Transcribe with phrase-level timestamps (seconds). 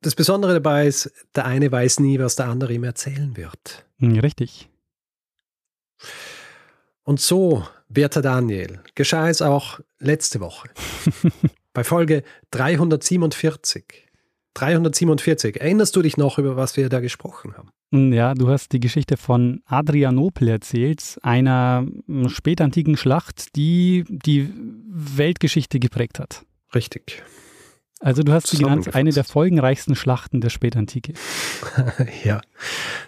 [0.00, 3.84] Das Besondere dabei ist, der eine weiß nie, was der andere ihm erzählen wird.
[3.98, 4.68] Hm, richtig.
[7.02, 10.68] Und so, werter Daniel, geschah es auch letzte Woche.
[11.72, 14.08] bei Folge 347.
[14.54, 15.60] 347.
[15.60, 17.70] Erinnerst du dich noch, über was wir da gesprochen haben?
[17.92, 24.52] Hm, ja, du hast die Geschichte von Adrianopel erzählt, einer hm, spätantiken Schlacht, die die
[24.88, 26.44] Weltgeschichte geprägt hat.
[26.74, 27.22] Richtig.
[28.00, 31.14] Also du hast sie genannt, eine der folgenreichsten Schlachten der Spätantike.
[32.24, 32.40] ja,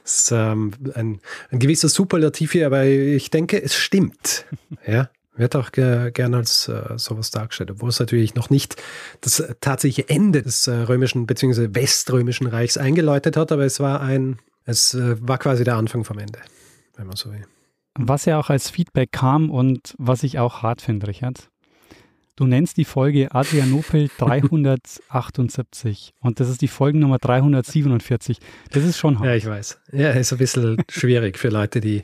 [0.03, 4.47] das ist ähm, ein, ein gewisser Superlativ hier, aber ich denke, es stimmt.
[4.87, 8.83] ja, wird auch ge gerne als äh, sowas dargestellt, obwohl es natürlich noch nicht
[9.21, 11.69] das tatsächliche Ende des äh, römischen bzw.
[11.73, 16.19] weströmischen Reichs eingeläutet hat, aber es war ein, es äh, war quasi der Anfang vom
[16.19, 16.41] Ende,
[16.97, 17.47] wenn man so will.
[17.99, 21.49] Was ja auch als Feedback kam und was ich auch hart finde, Richard,
[22.41, 28.39] Du nennst die Folge Adrianopel 378 und das ist die Folgennummer 347.
[28.71, 29.27] Das ist schon hart.
[29.27, 29.79] Ja, ich weiß.
[29.93, 32.03] Ja, ist ein bisschen schwierig für Leute, die.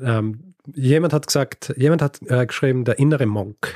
[0.00, 3.72] Ähm, jemand hat gesagt, jemand hat äh, geschrieben, der innere Monk.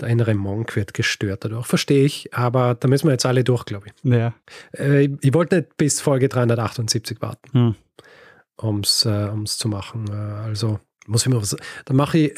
[0.00, 1.66] Der innere Monk wird gestört dadurch.
[1.66, 4.10] Verstehe ich, aber da müssen wir jetzt alle durch, glaube ich.
[4.10, 4.32] Ja.
[4.72, 7.74] Äh, ich wollte nicht bis Folge 378 warten, hm.
[8.56, 10.06] um es äh, zu machen.
[10.08, 11.54] Äh, also muss ich mir was.
[11.84, 12.32] Dann mache ich.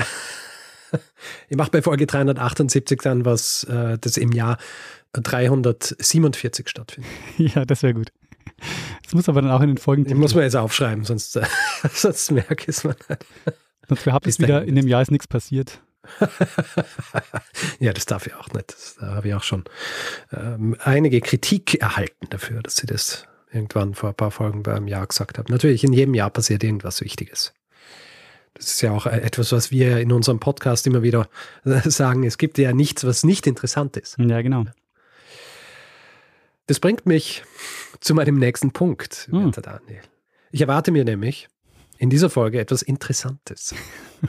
[1.48, 4.58] ich mache bei Folge 378 dann was, äh, das im Jahr
[5.12, 7.10] 347 stattfindet.
[7.38, 8.12] Ja, das wäre gut.
[9.04, 10.16] Das muss aber dann auch in den Folgen.
[10.16, 11.44] Muss man jetzt aufschreiben, sonst, äh,
[11.92, 13.24] sonst merke ich es mal nicht.
[13.88, 15.80] Sonst behaupte ich wieder, in dem Jahr ist nichts passiert.
[17.78, 18.72] ja, das darf ich auch nicht.
[18.72, 19.64] Das, da habe ich auch schon
[20.32, 25.06] ähm, einige Kritik erhalten dafür, dass sie das irgendwann vor ein paar Folgen beim Jahr
[25.06, 25.52] gesagt haben.
[25.52, 27.54] Natürlich, in jedem Jahr passiert irgendwas Wichtiges.
[28.56, 31.28] Das ist ja auch etwas, was wir in unserem Podcast immer wieder
[31.84, 32.24] sagen.
[32.24, 34.16] Es gibt ja nichts, was nicht interessant ist.
[34.18, 34.64] Ja, genau.
[36.66, 37.44] Das bringt mich
[38.00, 39.52] zu meinem nächsten Punkt, hm.
[39.52, 40.02] Daniel.
[40.50, 41.48] Ich erwarte mir nämlich
[41.98, 43.74] in dieser Folge etwas Interessantes.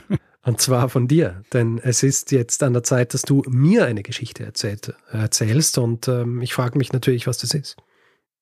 [0.44, 4.02] Und zwar von dir, denn es ist jetzt an der Zeit, dass du mir eine
[4.02, 7.76] Geschichte erzählt, erzählst und ähm, ich frage mich natürlich, was das ist.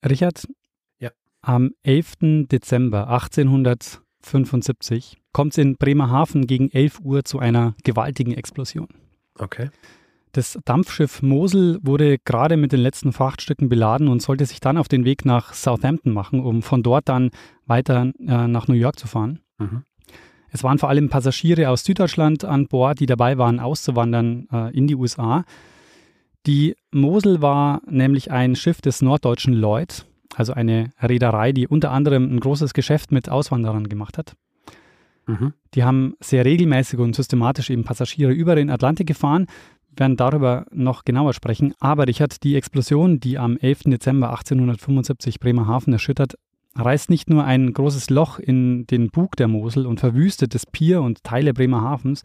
[0.08, 0.46] Richard,
[1.00, 1.10] ja.
[1.40, 2.46] am 11.
[2.48, 3.08] Dezember
[4.26, 8.88] 1875 kommt es in Bremerhaven gegen 11 Uhr zu einer gewaltigen Explosion.
[9.38, 9.70] Okay.
[10.32, 14.88] Das Dampfschiff Mosel wurde gerade mit den letzten Frachtstücken beladen und sollte sich dann auf
[14.88, 17.30] den Weg nach Southampton machen, um von dort dann
[17.64, 19.40] weiter äh, nach New York zu fahren.
[19.58, 19.84] Mhm.
[20.50, 24.86] Es waren vor allem Passagiere aus Süddeutschland an Bord, die dabei waren, auszuwandern äh, in
[24.86, 25.44] die USA.
[26.46, 32.34] Die Mosel war nämlich ein Schiff des norddeutschen Lloyd, also eine Reederei, die unter anderem
[32.34, 34.34] ein großes Geschäft mit Auswanderern gemacht hat.
[35.26, 35.52] Mhm.
[35.74, 39.46] Die haben sehr regelmäßig und systematisch eben Passagiere über den Atlantik gefahren,
[39.96, 41.72] wir werden darüber noch genauer sprechen.
[41.80, 43.84] Aber Richard, die Explosion, die am 11.
[43.86, 46.34] Dezember 1875 Bremerhaven erschüttert,
[46.74, 51.00] reißt nicht nur ein großes Loch in den Bug der Mosel und verwüstet das Pier
[51.00, 52.24] und Teile Bremerhavens.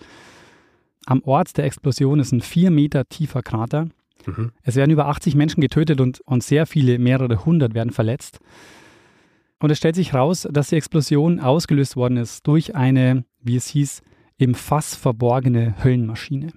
[1.05, 3.87] Am Ort der Explosion ist ein vier Meter tiefer Krater.
[4.27, 4.51] Mhm.
[4.63, 8.39] Es werden über 80 Menschen getötet und, und sehr viele, mehrere hundert werden verletzt.
[9.59, 13.67] Und es stellt sich heraus, dass die Explosion ausgelöst worden ist durch eine, wie es
[13.67, 14.01] hieß,
[14.37, 16.51] im Fass verborgene Höllenmaschine.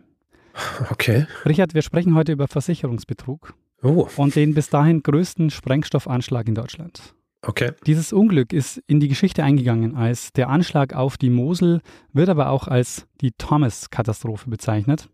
[0.90, 1.26] Okay.
[1.44, 3.54] Richard, wir sprechen heute über Versicherungsbetrug.
[3.82, 4.08] Oh.
[4.16, 7.14] Und den bis dahin größten Sprengstoffanschlag in Deutschland.
[7.42, 7.72] Okay.
[7.86, 11.82] Dieses Unglück ist in die Geschichte eingegangen als der Anschlag auf die Mosel,
[12.12, 15.10] wird aber auch als die Thomas-Katastrophe bezeichnet.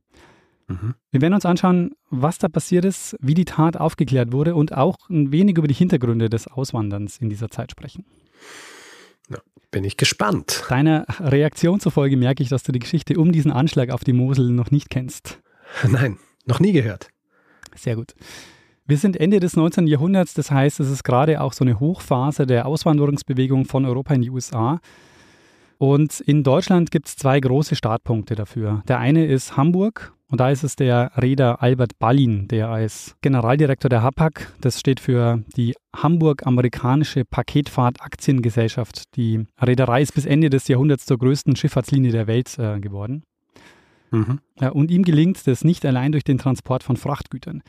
[0.70, 0.94] Mhm.
[1.10, 4.96] Wir werden uns anschauen, was da passiert ist, wie die Tat aufgeklärt wurde und auch
[5.08, 8.04] ein wenig über die Hintergründe des Auswanderns in dieser Zeit sprechen.
[9.28, 9.38] Ja,
[9.72, 10.64] bin ich gespannt.
[10.68, 14.50] Deiner Reaktion zufolge merke ich, dass du die Geschichte um diesen Anschlag auf die Mosel
[14.50, 15.40] noch nicht kennst.
[15.88, 17.08] Nein, noch nie gehört.
[17.74, 18.14] Sehr gut.
[18.86, 19.86] Wir sind Ende des 19.
[19.86, 24.22] Jahrhunderts, das heißt, es ist gerade auch so eine Hochphase der Auswanderungsbewegung von Europa in
[24.22, 24.80] die USA.
[25.80, 28.82] Und in Deutschland gibt es zwei große Startpunkte dafür.
[28.86, 33.88] Der eine ist Hamburg und da ist es der Reeder Albert Ballin, der als Generaldirektor
[33.88, 39.04] der HAPAC, das steht für die Hamburg-Amerikanische Paketfahrt Aktiengesellschaft.
[39.16, 43.22] Die Reederei ist bis Ende des Jahrhunderts zur größten Schifffahrtslinie der Welt äh, geworden.
[44.10, 44.40] Mhm.
[44.60, 47.62] Ja, und ihm gelingt das nicht allein durch den Transport von Frachtgütern,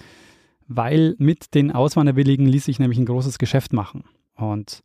[0.68, 4.04] weil mit den Auswanderwilligen ließ sich nämlich ein großes Geschäft machen.
[4.36, 4.81] Und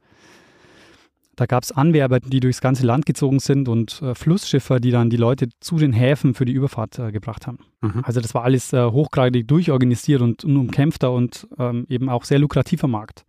[1.36, 5.10] Da gab es Anwerber, die durchs ganze Land gezogen sind und äh, Flussschiffer, die dann
[5.10, 7.58] die Leute zu den Häfen für die Überfahrt äh, gebracht haben.
[7.82, 8.02] Mhm.
[8.04, 12.38] Also das war alles äh, hochgradig durchorganisiert und, und umkämpfter und ähm, eben auch sehr
[12.38, 13.26] lukrativer Markt.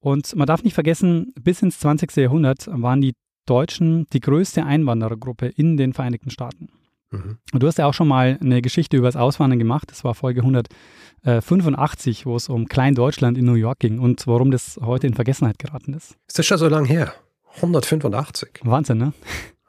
[0.00, 2.14] Und man darf nicht vergessen, bis ins 20.
[2.16, 3.14] Jahrhundert waren die
[3.46, 6.68] Deutschen die größte Einwanderergruppe in den Vereinigten Staaten.
[7.10, 7.38] Mhm.
[7.52, 9.90] Und du hast ja auch schon mal eine Geschichte über das Auswandern gemacht.
[9.90, 10.42] Das war Folge
[11.24, 15.58] 185, wo es um Klein-Deutschland in New York ging und warum das heute in Vergessenheit
[15.58, 16.16] geraten ist.
[16.26, 17.12] Ist das schon so lange her?
[17.56, 18.60] 185.
[18.62, 19.12] Wahnsinn, ne?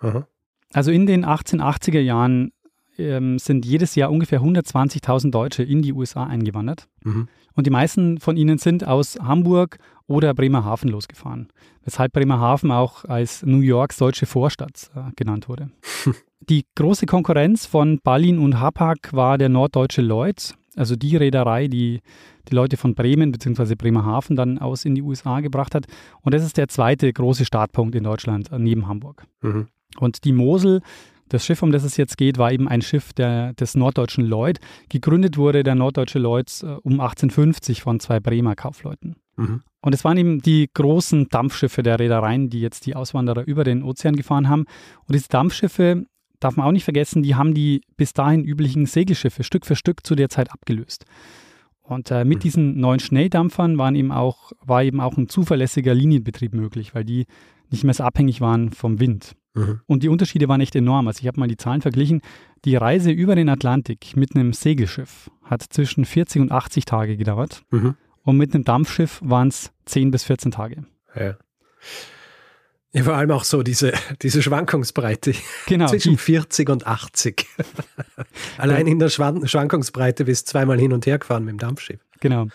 [0.01, 0.25] Mhm.
[0.73, 2.51] Also in den 1880er Jahren
[2.97, 6.87] ähm, sind jedes Jahr ungefähr 120.000 Deutsche in die USA eingewandert.
[7.03, 7.27] Mhm.
[7.53, 9.77] Und die meisten von ihnen sind aus Hamburg
[10.07, 11.49] oder Bremerhaven losgefahren.
[11.83, 15.71] Weshalb Bremerhaven auch als New Yorks deutsche Vorstadt äh, genannt wurde.
[16.39, 22.01] die große Konkurrenz von Ballin und Hapag war der norddeutsche Lloyd, also die Reederei, die
[22.47, 23.75] die Leute von Bremen bzw.
[23.75, 25.85] Bremerhaven dann aus in die USA gebracht hat.
[26.21, 29.25] Und das ist der zweite große Startpunkt in Deutschland äh, neben Hamburg.
[29.41, 29.67] Mhm.
[29.99, 30.81] Und die Mosel
[31.31, 34.59] das Schiff, um das es jetzt geht, war eben ein Schiff der, des norddeutschen Lloyd.
[34.89, 39.15] Gegründet wurde der norddeutsche Lloyd äh, um 1850 von zwei Bremer Kaufleuten.
[39.37, 39.61] Mhm.
[39.81, 43.81] Und es waren eben die großen Dampfschiffe der Reedereien, die jetzt die Auswanderer über den
[43.81, 44.65] Ozean gefahren haben.
[45.07, 46.05] Und diese Dampfschiffe,
[46.41, 50.05] darf man auch nicht vergessen, die haben die bis dahin üblichen Segelschiffe Stück für Stück
[50.05, 51.05] zu der Zeit abgelöst.
[51.81, 52.41] Und äh, mit mhm.
[52.41, 57.25] diesen neuen Schnelldampfern waren eben auch, war eben auch ein zuverlässiger Linienbetrieb möglich, weil die
[57.69, 59.35] nicht mehr so abhängig waren vom Wind.
[59.53, 59.81] Mhm.
[59.85, 61.07] Und die Unterschiede waren echt enorm.
[61.07, 62.21] Also ich habe mal die Zahlen verglichen.
[62.65, 67.63] Die Reise über den Atlantik mit einem Segelschiff hat zwischen 40 und 80 Tage gedauert.
[67.71, 67.95] Mhm.
[68.23, 70.85] Und mit einem Dampfschiff waren es 10 bis 14 Tage.
[71.15, 71.35] Ja.
[72.93, 75.33] Ja, vor allem auch so diese, diese Schwankungsbreite
[75.67, 77.47] genau, zwischen 40 und 80.
[78.57, 82.01] Allein in der Schwan Schwankungsbreite bist zweimal hin und her gefahren mit dem Dampfschiff.
[82.19, 82.47] Genau.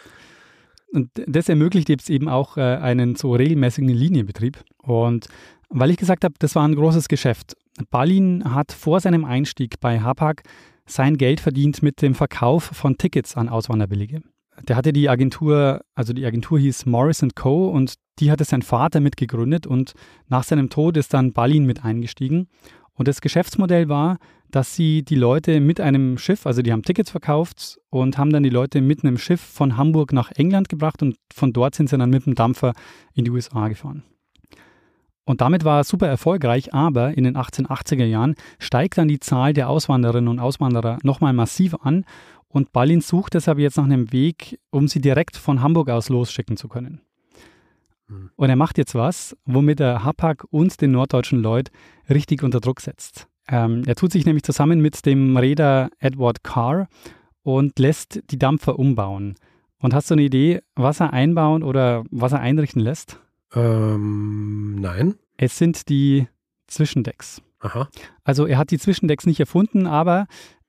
[0.92, 4.58] Und das ermöglicht jetzt eben auch äh, einen so regelmäßigen Linienbetrieb.
[4.82, 5.26] Und
[5.68, 7.56] weil ich gesagt habe, das war ein großes Geschäft.
[7.90, 10.42] Ballin hat vor seinem Einstieg bei Hapag
[10.86, 14.22] sein Geld verdient mit dem Verkauf von Tickets an Auswanderbillige.
[14.66, 17.68] Der hatte die Agentur, also die Agentur hieß Morris Co.
[17.68, 19.92] und die hatte sein Vater mitgegründet und
[20.28, 22.48] nach seinem Tod ist dann Ballin mit eingestiegen.
[22.94, 24.18] Und das Geschäftsmodell war,
[24.50, 28.42] dass sie die Leute mit einem Schiff, also die haben Tickets verkauft und haben dann
[28.42, 31.98] die Leute mit einem Schiff von Hamburg nach England gebracht und von dort sind sie
[31.98, 32.72] dann mit dem Dampfer
[33.12, 34.02] in die USA gefahren.
[35.26, 39.52] Und damit war er super erfolgreich, aber in den 1880er Jahren steigt dann die Zahl
[39.52, 42.04] der Auswanderinnen und Auswanderer nochmal massiv an
[42.48, 46.56] und Ballin sucht deshalb jetzt nach einem Weg, um sie direkt von Hamburg aus losschicken
[46.56, 47.00] zu können.
[48.06, 48.30] Hm.
[48.36, 51.70] Und er macht jetzt was, womit er Hapag und den norddeutschen Lloyd
[52.08, 53.26] richtig unter Druck setzt.
[53.48, 56.88] Ähm, er tut sich nämlich zusammen mit dem Reeder Edward Carr
[57.42, 59.34] und lässt die Dampfer umbauen.
[59.80, 63.20] Und hast du eine Idee, was er einbauen oder was er einrichten lässt?
[63.56, 65.14] Ähm, nein.
[65.38, 66.28] Es sind die
[66.66, 67.42] Zwischendecks.
[67.60, 67.88] Aha.
[68.22, 70.26] Also er hat die Zwischendecks nicht erfunden, aber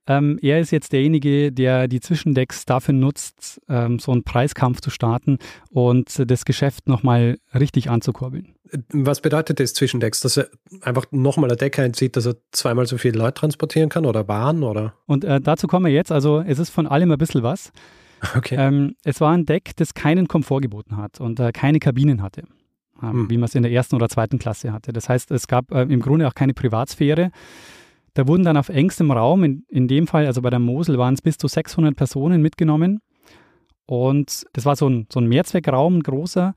[0.07, 4.89] ähm, er ist jetzt derjenige, der die Zwischendecks dafür nutzt, ähm, so einen Preiskampf zu
[4.89, 5.37] starten
[5.69, 8.55] und das Geschäft nochmal richtig anzukurbeln.
[8.91, 10.21] Was bedeutet das Zwischendecks?
[10.21, 10.49] Dass er
[10.81, 14.63] einfach nochmal eine Decke einzieht, dass er zweimal so viele Leute transportieren kann oder Waren
[14.63, 14.93] oder?
[15.05, 16.11] Und äh, dazu kommen wir jetzt.
[16.11, 17.71] Also es ist von allem ein bisschen was.
[18.35, 18.55] Okay.
[18.57, 22.45] Ähm, es war ein Deck, das keinen Komfort geboten hat und äh, keine Kabinen hatte
[22.99, 23.30] hm.
[23.30, 24.94] wie man es in der ersten oder zweiten Klasse hatte.
[24.94, 27.31] Das heißt, es gab äh, im Grunde auch keine Privatsphäre.
[28.13, 31.13] Da wurden dann auf engstem Raum, in, in dem Fall, also bei der Mosel, waren
[31.13, 32.99] es bis zu 600 Personen mitgenommen.
[33.85, 36.54] Und das war so ein, so ein Mehrzweckraum, ein großer.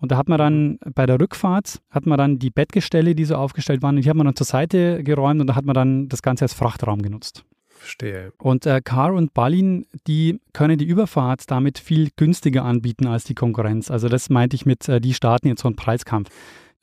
[0.00, 3.36] Und da hat man dann bei der Rückfahrt, hat man dann die Bettgestelle, die so
[3.36, 6.22] aufgestellt waren, die hat man dann zur Seite geräumt und da hat man dann das
[6.22, 7.44] Ganze als Frachtraum genutzt.
[7.80, 8.32] Verstehe.
[8.38, 13.34] Und äh, Car und Ballin, die können die Überfahrt damit viel günstiger anbieten als die
[13.34, 13.90] Konkurrenz.
[13.90, 16.28] Also das meinte ich mit, äh, die starten jetzt so einen Preiskampf.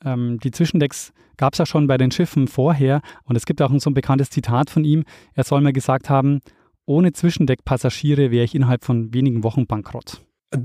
[0.04, 3.70] Ähm, die Zwischendecks gab es ja schon bei den Schiffen vorher und es gibt auch
[3.78, 5.04] so ein bekanntes Zitat von ihm.
[5.34, 6.40] Er soll mal gesagt haben,
[6.84, 10.20] ohne Zwischendeckpassagiere wäre ich innerhalb von wenigen Wochen bankrott.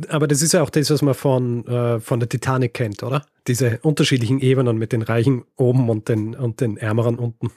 [0.09, 3.25] Aber das ist ja auch das, was man von, äh, von der Titanic kennt, oder?
[3.47, 7.51] Diese unterschiedlichen Ebenen mit den Reichen oben und den, und den Ärmeren unten.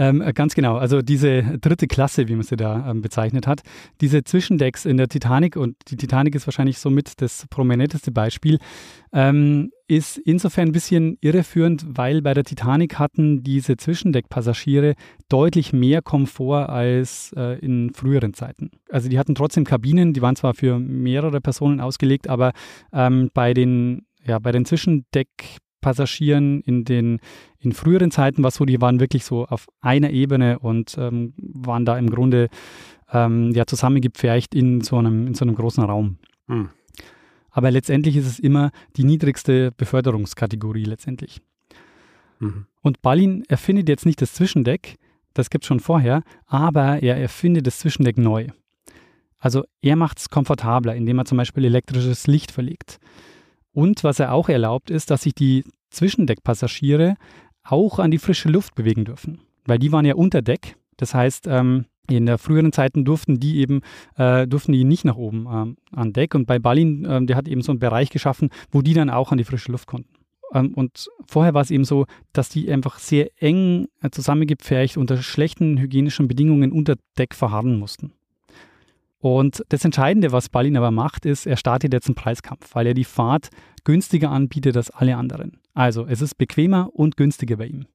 [0.00, 0.78] Ähm, äh, ganz genau.
[0.78, 3.60] Also diese dritte Klasse, wie man sie da ähm, bezeichnet hat,
[4.00, 8.58] diese Zwischendecks in der Titanic, und die Titanic ist wahrscheinlich somit das prominenteste Beispiel,
[9.12, 14.94] ähm, ist insofern ein bisschen irreführend, weil bei der Titanic hatten diese Zwischendeckpassagiere
[15.28, 18.70] deutlich mehr Komfort als äh, in früheren Zeiten.
[18.88, 22.52] Also die hatten trotzdem Kabinen, die waren zwar für mehrere Personen ausgelegt, aber
[22.94, 25.28] ähm, bei den ja, bei den Zwischendeck
[25.80, 27.20] Passagieren in den
[27.58, 31.84] in früheren Zeiten war so, die waren wirklich so auf einer Ebene und ähm, waren
[31.84, 32.48] da im Grunde
[33.12, 36.18] ähm, ja zusammengepfercht in so einem, in so einem großen Raum.
[36.48, 36.70] Hm.
[37.52, 41.40] aber letztendlich ist es immer die niedrigste Beförderungskategorie letztendlich.
[42.40, 42.66] Mhm.
[42.80, 44.96] Und Ballin erfindet jetzt nicht das Zwischendeck,
[45.34, 48.48] das gibt es schon vorher, aber er erfindet das Zwischendeck neu.
[49.38, 52.98] Also er macht es komfortabler, indem er zum Beispiel elektrisches Licht verlegt.
[53.72, 57.16] Und was er auch erlaubt, ist, dass sich die Zwischendeckpassagiere
[57.62, 59.40] auch an die frische Luft bewegen dürfen.
[59.64, 60.76] Weil die waren ja unter Deck.
[60.96, 63.82] Das heißt, ähm, in der früheren Zeiten durften die eben,
[64.16, 66.34] äh, durften die nicht nach oben ähm, an Deck.
[66.34, 69.32] Und bei Balin, ähm, der hat eben so einen Bereich geschaffen, wo die dann auch
[69.32, 70.10] an die frische Luft konnten.
[70.52, 75.18] Ähm, und vorher war es eben so, dass die einfach sehr eng äh, zusammengepfercht unter
[75.18, 78.12] schlechten hygienischen Bedingungen unter Deck verharren mussten.
[79.20, 82.94] Und das Entscheidende, was Balin aber macht, ist, er startet jetzt einen Preiskampf, weil er
[82.94, 83.50] die Fahrt
[83.84, 85.60] günstiger anbietet als alle anderen.
[85.74, 87.86] Also es ist bequemer und günstiger bei ihm.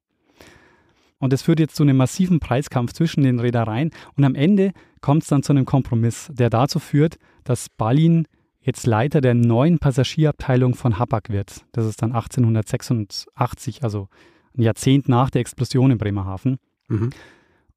[1.18, 5.22] Und es führt jetzt zu einem massiven Preiskampf zwischen den Reedereien und am Ende kommt
[5.22, 8.26] es dann zu einem Kompromiss, der dazu führt, dass Balin
[8.60, 11.64] jetzt Leiter der neuen Passagierabteilung von Hapag wird.
[11.72, 14.08] Das ist dann 1886, also
[14.56, 16.58] ein Jahrzehnt nach der Explosion in Bremerhaven.
[16.88, 17.10] Mhm.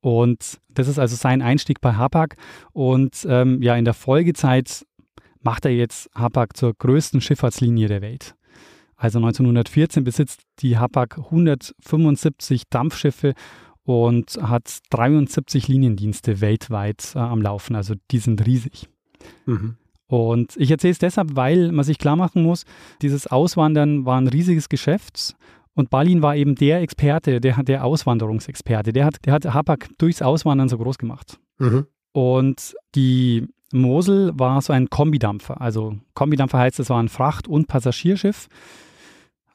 [0.01, 2.35] Und das ist also sein Einstieg bei Hapag.
[2.71, 4.85] Und ähm, ja, in der Folgezeit
[5.41, 8.35] macht er jetzt Hapag zur größten Schifffahrtslinie der Welt.
[8.95, 13.33] Also 1914 besitzt die Hapag 175 Dampfschiffe
[13.83, 17.75] und hat 73 Liniendienste weltweit äh, am Laufen.
[17.75, 18.89] Also die sind riesig.
[19.45, 19.77] Mhm.
[20.07, 22.65] Und ich erzähle es deshalb, weil man sich klar machen muss,
[23.01, 25.35] dieses Auswandern war ein riesiges Geschäft
[25.75, 28.93] und Balin war eben der Experte, der, der Auswanderungsexperte.
[28.93, 31.39] Der hat, der hat Hapag durchs Auswandern so groß gemacht.
[31.57, 31.85] Mhm.
[32.11, 35.61] Und die Mosel war so ein Kombidampfer.
[35.61, 38.47] Also Kombidampfer heißt, es war ein Fracht- und Passagierschiff.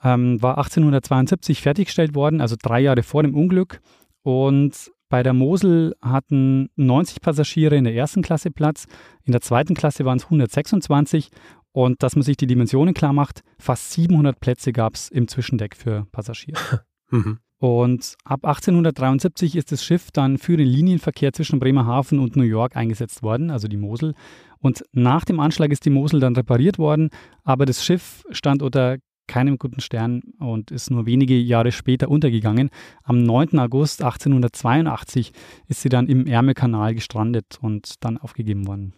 [0.02, 3.80] Ähm, war 1872 fertiggestellt worden, also drei Jahre vor dem Unglück.
[4.22, 8.86] Und bei der Mosel hatten 90 Passagiere in der ersten Klasse Platz,
[9.24, 11.30] in der zweiten Klasse waren es 126
[11.74, 15.74] und dass man sich die Dimensionen klar macht, fast 700 Plätze gab es im Zwischendeck
[15.74, 16.84] für Passagiere.
[17.10, 17.40] mhm.
[17.58, 22.76] Und ab 1873 ist das Schiff dann für den Linienverkehr zwischen Bremerhaven und New York
[22.76, 24.14] eingesetzt worden, also die Mosel.
[24.60, 27.10] Und nach dem Anschlag ist die Mosel dann repariert worden,
[27.42, 32.70] aber das Schiff stand unter keinem guten Stern und ist nur wenige Jahre später untergegangen.
[33.02, 33.58] Am 9.
[33.58, 35.32] August 1882
[35.66, 38.92] ist sie dann im Ärmelkanal gestrandet und dann aufgegeben worden.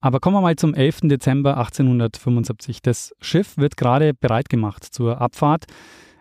[0.00, 1.00] Aber kommen wir mal zum 11.
[1.04, 2.82] Dezember 1875.
[2.82, 5.66] Das Schiff wird gerade bereit gemacht zur Abfahrt.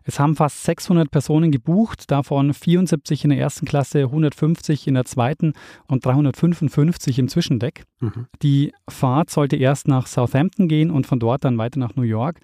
[0.04, 5.04] Es haben fast 600 Personen gebucht, davon 74 in der ersten Klasse, 150 in der
[5.04, 5.52] zweiten
[5.88, 7.84] und 355 im Zwischendeck.
[8.00, 8.28] Mhm.
[8.42, 12.40] Die Fahrt sollte erst nach Southampton gehen und von dort dann weiter nach New York.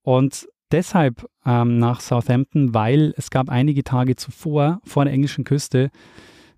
[0.00, 5.90] Und deshalb ähm, nach Southampton, weil es gab einige Tage zuvor vor der englischen Küste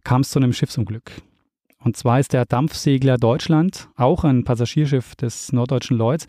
[0.04, 1.10] kam es zu einem Schiffsunglück.
[1.84, 6.26] Und zwar ist der Dampfsegler Deutschland, auch ein Passagierschiff des norddeutschen Lloyds,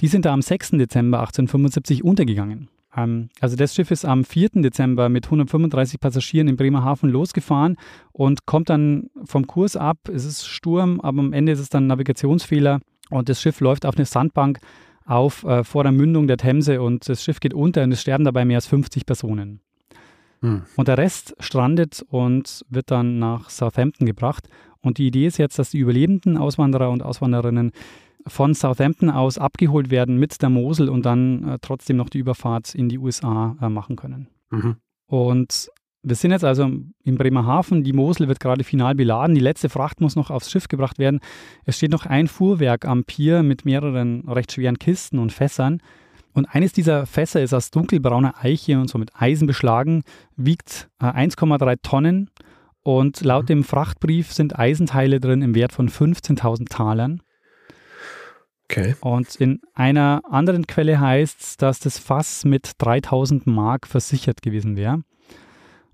[0.00, 0.70] die sind da am 6.
[0.72, 2.68] Dezember 1875 untergegangen.
[2.96, 4.50] Ähm, also das Schiff ist am 4.
[4.62, 7.76] Dezember mit 135 Passagieren in Bremerhaven losgefahren
[8.12, 9.98] und kommt dann vom Kurs ab.
[10.08, 12.80] Es ist Sturm, aber am Ende ist es dann Navigationsfehler
[13.10, 14.60] und das Schiff läuft auf eine Sandbank
[15.04, 18.24] auf äh, vor der Mündung der Themse und das Schiff geht unter und es sterben
[18.24, 19.60] dabei mehr als 50 Personen.
[20.42, 20.62] Hm.
[20.76, 24.48] Und der Rest strandet und wird dann nach Southampton gebracht.
[24.82, 27.72] Und die Idee ist jetzt, dass die überlebenden Auswanderer und Auswanderinnen
[28.26, 32.74] von Southampton aus abgeholt werden mit der Mosel und dann äh, trotzdem noch die Überfahrt
[32.74, 34.28] in die USA äh, machen können.
[34.50, 34.76] Mhm.
[35.06, 35.70] Und
[36.04, 36.68] wir sind jetzt also
[37.04, 37.84] in Bremerhaven.
[37.84, 39.34] Die Mosel wird gerade final beladen.
[39.34, 41.20] Die letzte Fracht muss noch aufs Schiff gebracht werden.
[41.64, 45.80] Es steht noch ein Fuhrwerk am Pier mit mehreren recht schweren Kisten und Fässern.
[46.32, 50.02] Und eines dieser Fässer ist aus dunkelbrauner Eiche und so mit Eisen beschlagen,
[50.36, 52.30] wiegt 1,3 äh, Tonnen
[52.82, 53.46] und laut mhm.
[53.46, 57.22] dem Frachtbrief sind Eisenteile drin im Wert von 15.000 Talern.
[58.64, 58.94] Okay.
[59.00, 64.76] Und in einer anderen Quelle heißt es, dass das Fass mit 3000 Mark versichert gewesen
[64.76, 65.02] wäre.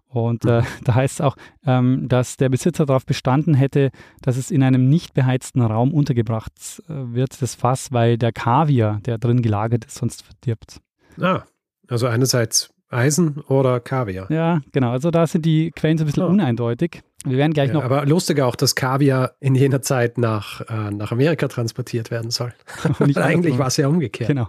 [0.09, 0.67] Und äh, mhm.
[0.85, 3.91] da heißt es auch, ähm, dass der Besitzer darauf bestanden hätte,
[4.23, 6.53] dass es in einem nicht beheizten Raum untergebracht
[6.89, 10.81] äh, wird, das Fass, weil der Kaviar, der drin gelagert ist, sonst verdirbt.
[11.21, 11.43] Ah,
[11.89, 14.31] also einerseits Eisen oder Kaviar.
[14.31, 14.91] Ja, genau.
[14.91, 16.29] Also da sind die Quellen so ein bisschen oh.
[16.29, 17.03] uneindeutig.
[17.25, 17.85] Wir werden gleich ja, noch.
[17.85, 22.53] Aber lustig auch, dass Kaviar in jener Zeit nach, äh, nach Amerika transportiert werden soll.
[23.17, 24.29] Eigentlich war es ja umgekehrt.
[24.29, 24.49] Genau.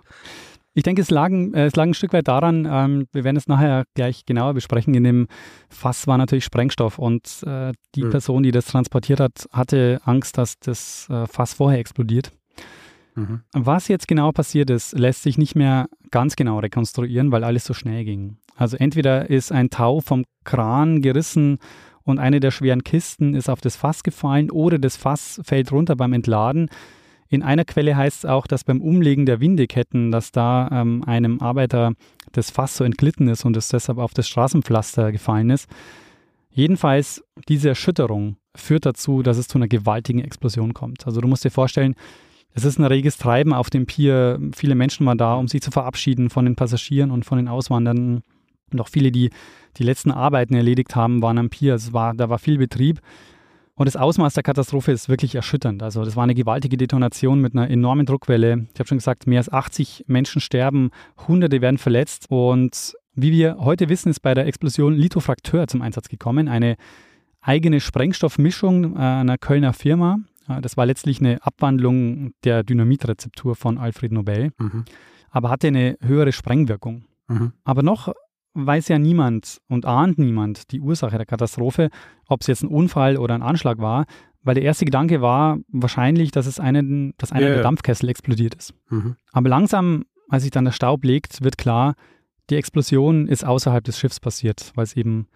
[0.76, 3.48] Ich denke, es lag, äh, es lag ein Stück weit daran, ähm, wir werden es
[3.48, 4.94] nachher gleich genauer besprechen.
[4.94, 5.28] In dem
[5.68, 8.12] Fass war natürlich Sprengstoff und äh, die mhm.
[8.12, 12.32] Person, die das transportiert hat, hatte Angst, dass das äh, Fass vorher explodiert.
[13.20, 13.42] Mhm.
[13.54, 17.74] Was jetzt genau passiert ist, lässt sich nicht mehr ganz genau rekonstruieren, weil alles so
[17.74, 18.38] schnell ging.
[18.56, 21.60] Also entweder ist ein Tau vom Kran gerissen
[22.04, 25.96] und eine der schweren Kisten ist auf das Fass gefallen oder das Fass fällt runter
[25.96, 26.70] beim Entladen.
[27.28, 31.40] In einer Quelle heißt es auch, dass beim Umlegen der Windeketten, dass da ähm, einem
[31.42, 31.94] Arbeiter
[32.32, 35.70] das Fass so entglitten ist und es deshalb auf das Straßenpflaster gefallen ist.
[36.50, 41.06] Jedenfalls, diese Erschütterung führt dazu, dass es zu einer gewaltigen Explosion kommt.
[41.06, 41.96] Also du musst dir vorstellen,
[42.54, 44.40] es ist ein reges Treiben auf dem Pier.
[44.56, 48.24] Viele Menschen waren da, um sich zu verabschieden von den Passagieren und von den Auswandernden.
[48.72, 49.30] Und auch viele, die
[49.78, 51.76] die letzten Arbeiten erledigt haben, waren am Pier.
[51.76, 53.02] Es war, da war viel Betrieb.
[53.76, 55.82] Und das Ausmaß der Katastrophe ist wirklich erschütternd.
[55.82, 58.68] Also das war eine gewaltige Detonation mit einer enormen Druckwelle.
[58.74, 60.92] Ich habe schon gesagt, mehr als 80 Menschen sterben,
[61.30, 62.26] Hunderte werden verletzt.
[62.30, 66.76] Und wie wir heute wissen, ist bei der Explosion Lithofrakteur zum Einsatz gekommen, eine
[67.40, 70.20] eigene Sprengstoffmischung äh, einer Kölner Firma.
[70.62, 74.86] Das war letztlich eine Abwandlung der Dynamitrezeptur von Alfred Nobel, mhm.
[75.30, 77.06] aber hatte eine höhere Sprengwirkung.
[77.28, 77.54] Mhm.
[77.64, 78.12] Aber noch
[78.54, 81.90] weiß ja niemand und ahnt niemand die Ursache der Katastrophe,
[82.28, 84.06] ob es jetzt ein Unfall oder ein Anschlag war,
[84.42, 88.56] weil der erste Gedanke war wahrscheinlich, dass es einen, dass einer ja, der Dampfkessel explodiert
[88.56, 88.74] ist.
[88.90, 89.16] Mhm.
[89.32, 91.96] Aber langsam, als sich dann der Staub legt, wird klar,
[92.50, 95.28] die Explosion ist außerhalb des Schiffs passiert, weil es eben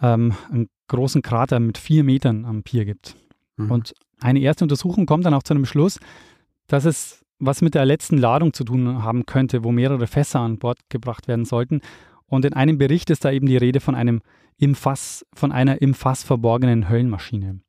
[0.00, 3.16] ähm, einen großen Krater mit vier Metern am Pier gibt.
[3.58, 3.70] Mhm.
[3.70, 6.00] Und eine erste Untersuchung kommt dann auch zu einem Schluss,
[6.66, 10.58] dass es was mit der letzten Ladung zu tun haben könnte, wo mehrere Fässer an
[10.58, 11.80] Bord gebracht werden sollten.
[12.26, 14.22] Und in einem Bericht ist da eben die Rede von einem
[14.56, 17.60] im Fass, von einer im Fass verborgenen Höllenmaschine.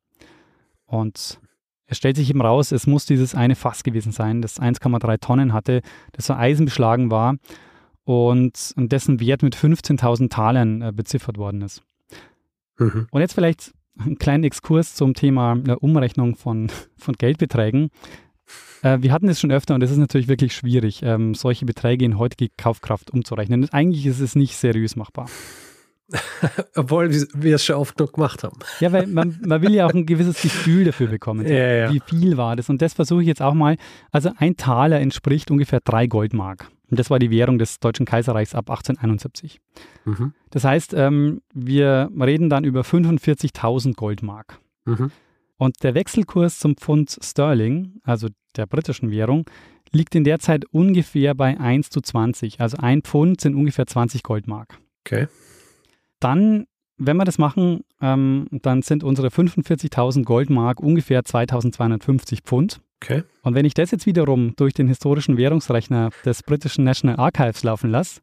[0.86, 1.40] Und
[1.86, 5.52] es stellt sich eben raus, es muss dieses eine Fass gewesen sein, das 1,3 Tonnen
[5.52, 5.82] hatte,
[6.12, 7.36] das so eisenbeschlagen war
[8.04, 11.82] und, und dessen Wert mit 15.000 Talern äh, beziffert worden ist.
[12.78, 13.06] Mhm.
[13.10, 17.90] Und jetzt vielleicht einen kleinen Exkurs zum Thema äh, Umrechnung von, von Geldbeträgen.
[18.82, 22.04] Äh, wir hatten es schon öfter und es ist natürlich wirklich schwierig, ähm, solche Beträge
[22.04, 23.68] in heutige Kaufkraft umzurechnen.
[23.70, 25.28] Eigentlich ist es nicht seriös machbar.
[26.74, 28.58] Obwohl wir es schon oft genug gemacht haben.
[28.80, 31.46] Ja, weil man, man will ja auch ein gewisses Gefühl dafür bekommen.
[31.46, 31.92] Ja, ja.
[31.92, 32.68] Wie viel war das?
[32.68, 33.76] Und das versuche ich jetzt auch mal.
[34.10, 36.68] Also ein Taler entspricht ungefähr drei Goldmark.
[36.90, 39.60] Und das war die Währung des Deutschen Kaiserreichs ab 1871.
[40.04, 40.32] Mhm.
[40.50, 44.58] Das heißt, ähm, wir reden dann über 45.000 Goldmark.
[44.86, 45.12] Mhm.
[45.56, 49.44] Und der Wechselkurs zum Pfund Sterling, also der britischen Währung,
[49.92, 52.60] liegt in der Zeit ungefähr bei 1 zu 20.
[52.60, 54.78] Also ein Pfund sind ungefähr 20 Goldmark.
[55.04, 55.28] Okay.
[56.20, 62.80] Dann, wenn wir das machen, ähm, dann sind unsere 45.000 Goldmark ungefähr 2250 Pfund.
[63.02, 63.22] Okay.
[63.42, 67.90] Und wenn ich das jetzt wiederum durch den historischen Währungsrechner des britischen National Archives laufen
[67.90, 68.20] lasse,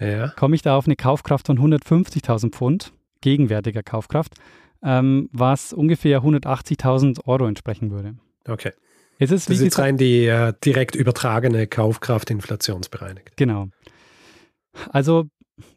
[0.00, 0.28] ja.
[0.28, 4.34] komme ich da auf eine Kaufkraft von 150.000 Pfund, gegenwärtiger Kaufkraft
[4.82, 8.16] ähm, was ungefähr 180.000 Euro entsprechen würde.
[8.46, 8.72] Okay.
[9.18, 13.36] Es ist, das ist jetzt rein die äh, direkt übertragene Kaufkraft inflationsbereinigt.
[13.36, 13.68] Genau.
[14.90, 15.26] Also,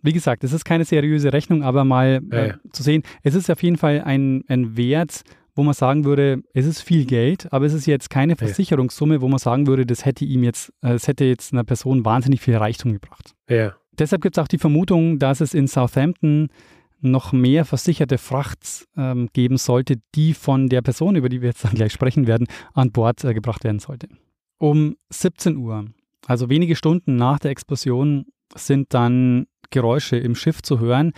[0.02, 2.56] wie gesagt, es ist keine seriöse Rechnung, aber mal äh, ja.
[2.72, 5.24] zu sehen, es ist auf jeden Fall ein, ein Wert,
[5.56, 9.28] wo man sagen würde, es ist viel Geld, aber es ist jetzt keine Versicherungssumme, wo
[9.28, 12.56] man sagen würde, das hätte ihm jetzt, äh, es hätte jetzt einer Person wahnsinnig viel
[12.56, 13.34] Reichtum gebracht.
[13.48, 13.74] Ja.
[13.92, 16.50] Deshalb gibt es auch die Vermutung, dass es in Southampton
[17.02, 21.64] noch mehr versicherte Fracht ähm, geben sollte, die von der Person, über die wir jetzt
[21.64, 24.08] dann gleich sprechen werden, an Bord äh, gebracht werden sollte.
[24.58, 25.86] Um 17 Uhr,
[26.26, 31.12] also wenige Stunden nach der Explosion, sind dann Geräusche im Schiff zu hören.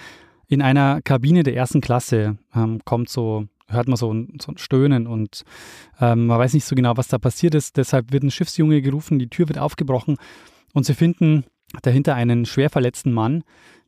[0.48, 4.58] In einer Kabine der ersten Klasse ähm, kommt so, hört man so ein, so ein
[4.58, 5.44] Stöhnen und
[6.00, 7.78] ähm, man weiß nicht so genau, was da passiert ist.
[7.78, 10.18] Deshalb wird ein Schiffsjunge gerufen, die Tür wird aufgebrochen
[10.74, 11.46] und sie finden
[11.82, 13.44] dahinter einen schwer verletzten Mann,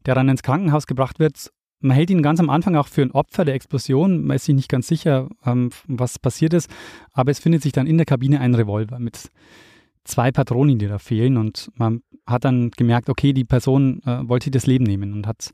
[0.05, 3.11] der dann ins Krankenhaus gebracht wird man hält ihn ganz am Anfang auch für ein
[3.11, 4.25] Opfer der Explosion.
[4.25, 6.69] Man ist sich nicht ganz sicher, ähm, was passiert ist.
[7.13, 9.29] Aber es findet sich dann in der Kabine ein Revolver mit
[10.07, 11.37] zwei Patronen, die da fehlen.
[11.37, 15.51] Und man hat dann gemerkt, okay, die Person äh, wollte das Leben nehmen und hat,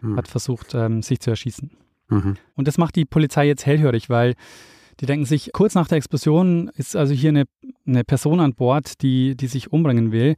[0.00, 0.16] mhm.
[0.16, 1.70] hat versucht, ähm, sich zu erschießen.
[2.08, 2.36] Mhm.
[2.54, 4.34] Und das macht die Polizei jetzt hellhörig, weil
[5.00, 7.44] die denken sich, kurz nach der Explosion ist also hier eine,
[7.86, 10.36] eine Person an Bord, die, die sich umbringen will.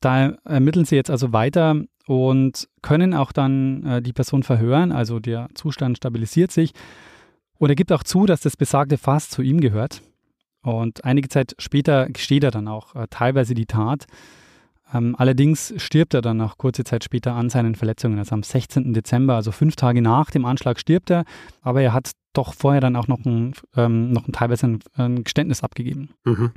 [0.00, 5.20] Da ermitteln sie jetzt also weiter und können auch dann äh, die Person verhören, also
[5.20, 6.72] der Zustand stabilisiert sich.
[7.58, 10.00] Und er gibt auch zu, dass das besagte Fass zu ihm gehört.
[10.62, 14.06] Und einige Zeit später gesteht er dann auch äh, teilweise die Tat.
[14.92, 18.18] Ähm, allerdings stirbt er dann auch kurze Zeit später an seinen Verletzungen.
[18.18, 18.92] Also am 16.
[18.94, 21.24] Dezember, also fünf Tage nach dem Anschlag, stirbt er.
[21.62, 25.24] Aber er hat doch vorher dann auch noch ein, ähm, noch ein teilweise ein, ein
[25.24, 26.10] Geständnis abgegeben.
[26.24, 26.52] Mhm.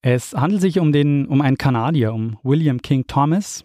[0.00, 3.64] Es handelt sich um, den, um einen Kanadier, um William King Thomas.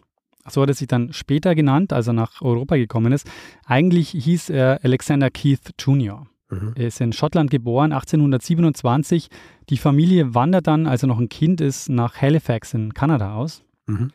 [0.49, 3.29] So hat er sich dann später genannt, als er nach Europa gekommen ist.
[3.65, 6.27] Eigentlich hieß er Alexander Keith Jr.
[6.53, 6.73] Mhm.
[6.75, 9.29] Er ist in Schottland geboren, 1827.
[9.69, 13.63] Die Familie wandert dann, als er noch ein Kind ist, nach Halifax in Kanada aus.
[13.87, 14.11] Mhm.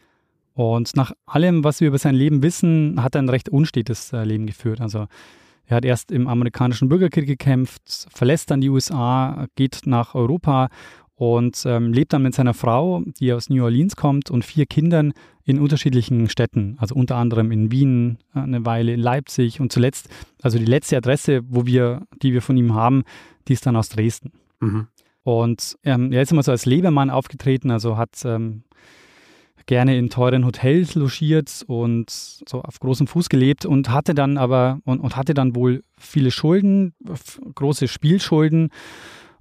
[0.55, 4.25] Und nach allem, was wir über sein Leben wissen, hat er ein recht unstetes äh,
[4.25, 4.81] Leben geführt.
[4.81, 5.07] Also
[5.67, 10.69] Er hat erst im amerikanischen Bürgerkrieg gekämpft, verlässt dann die USA, geht nach Europa
[11.19, 15.13] und ähm, lebt dann mit seiner Frau, die aus New Orleans kommt, und vier Kindern
[15.45, 20.09] in unterschiedlichen Städten, also unter anderem in Wien äh, eine Weile, in Leipzig und zuletzt,
[20.43, 23.03] also die letzte Adresse, wo wir, die wir von ihm haben,
[23.49, 24.31] die ist dann aus Dresden.
[24.61, 24.87] Mhm.
[25.25, 28.63] Und ähm, er ist immer so als Lebemann aufgetreten, also hat ähm,
[29.67, 34.79] gerne in teuren Hotels logiert und so auf großem Fuß gelebt und hatte dann aber
[34.85, 36.95] und, und hatte dann wohl viele Schulden,
[37.57, 38.71] große Spielschulden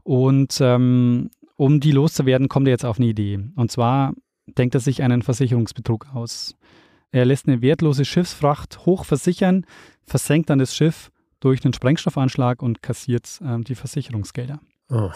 [0.01, 3.39] und ähm, um die loszuwerden, kommt er jetzt auf eine Idee.
[3.55, 4.13] Und zwar
[4.47, 6.55] denkt er sich einen Versicherungsbetrug aus.
[7.11, 9.65] Er lässt eine wertlose Schiffsfracht hoch versichern,
[10.05, 14.59] versenkt dann das Schiff durch einen Sprengstoffanschlag und kassiert ähm, die Versicherungsgelder.
[14.89, 15.11] Oh.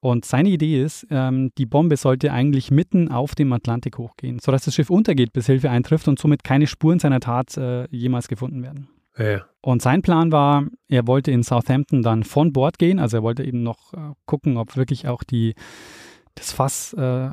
[0.00, 4.64] Und seine Idee ist, ähm, die Bombe sollte eigentlich mitten auf dem Atlantik hochgehen, sodass
[4.64, 8.62] das Schiff untergeht, bis Hilfe eintrifft und somit keine Spuren seiner Tat äh, jemals gefunden
[8.62, 8.88] werden.
[9.18, 9.46] Ja.
[9.60, 13.44] Und sein Plan war, er wollte in Southampton dann von Bord gehen, also er wollte
[13.44, 15.54] eben noch äh, gucken, ob wirklich auch die,
[16.34, 17.30] das Fass äh,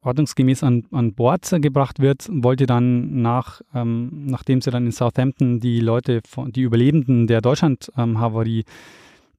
[0.00, 5.60] ordnungsgemäß an, an Bord gebracht wird, wollte dann nach, ähm, nachdem sie dann in Southampton
[5.60, 8.64] die Leute, von, die Überlebenden der Deutschland-Havarie,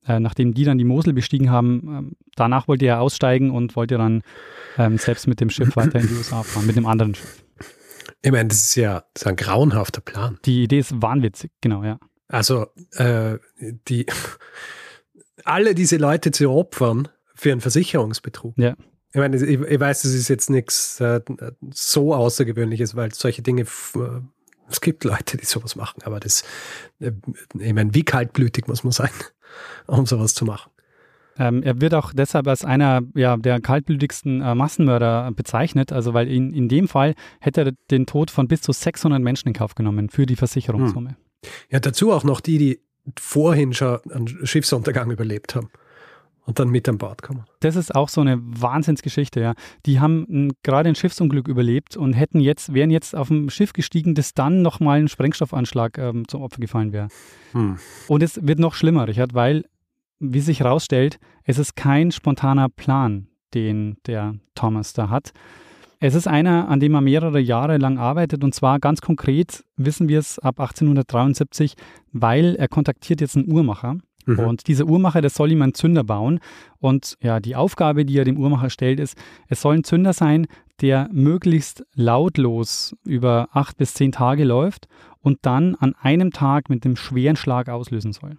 [0.08, 3.98] äh, nachdem die dann die Mosel bestiegen haben, äh, danach wollte er aussteigen und wollte
[3.98, 4.22] dann
[4.78, 7.45] ähm, selbst mit dem Schiff weiter in die USA fahren, mit dem anderen Schiff.
[8.22, 10.40] Ich meine, das ist ja das ist ein grauenhafter Plan.
[10.46, 12.00] Die Idee ist wahnwitzig, genau, ja.
[12.28, 13.38] Also, äh,
[13.88, 14.06] die,
[15.44, 18.58] alle diese Leute zu opfern für einen Versicherungsbetrug.
[18.58, 18.76] Ja.
[19.12, 21.22] Ich meine, ich, ich weiß, das ist jetzt nichts äh,
[21.72, 24.22] so Außergewöhnliches, weil solche Dinge, äh,
[24.70, 26.44] es gibt Leute, die sowas machen, aber das,
[27.00, 27.12] äh,
[27.60, 29.12] ich meine, wie kaltblütig muss man sein,
[29.88, 30.72] um sowas zu machen?
[31.38, 36.30] Ähm, er wird auch deshalb als einer ja, der kaltblütigsten äh, Massenmörder bezeichnet, also weil
[36.30, 39.76] in, in dem Fall hätte er den Tod von bis zu 600 Menschen in Kauf
[39.76, 41.10] genommen für die Versicherungssumme.
[41.10, 41.16] Hm.
[41.70, 42.80] Ja, dazu auch noch die, die
[43.20, 45.70] vorhin schon einen Schiffsuntergang überlebt haben
[46.46, 47.46] und dann mit an Bord kommen.
[47.60, 49.54] Das ist auch so eine Wahnsinnsgeschichte, ja.
[49.86, 54.16] Die haben gerade ein Schiffsunglück überlebt und hätten jetzt, wären jetzt auf ein Schiff gestiegen,
[54.16, 57.10] das dann nochmal ein Sprengstoffanschlag ähm, zum Opfer gefallen wäre.
[57.52, 57.78] Hm.
[58.08, 59.66] Und es wird noch schlimmer, Richard, weil
[60.34, 65.32] wie sich herausstellt, es ist kein spontaner Plan, den der Thomas da hat.
[66.00, 70.08] Es ist einer, an dem er mehrere Jahre lang arbeitet und zwar ganz konkret wissen
[70.08, 71.76] wir es ab 1873,
[72.12, 73.98] weil er kontaktiert jetzt einen Uhrmacher.
[74.26, 74.40] Mhm.
[74.40, 76.40] Und dieser Uhrmacher, der soll ihm einen Zünder bauen.
[76.80, 80.48] Und ja, die Aufgabe, die er dem Uhrmacher stellt, ist, es soll ein Zünder sein,
[80.82, 84.88] der möglichst lautlos über acht bis zehn Tage läuft
[85.22, 88.38] und dann an einem Tag mit einem schweren Schlag auslösen soll.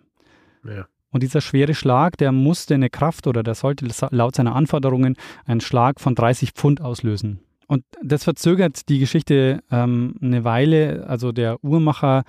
[0.65, 0.87] Ja.
[1.17, 5.63] Und dieser schwere Schlag, der musste eine Kraft oder der sollte laut seiner Anforderungen einen
[5.63, 7.41] Schlag von 30 Pfund auslösen.
[7.69, 11.07] Und das verzögert die Geschichte ähm, eine Weile.
[11.09, 12.25] Also der Uhrmacher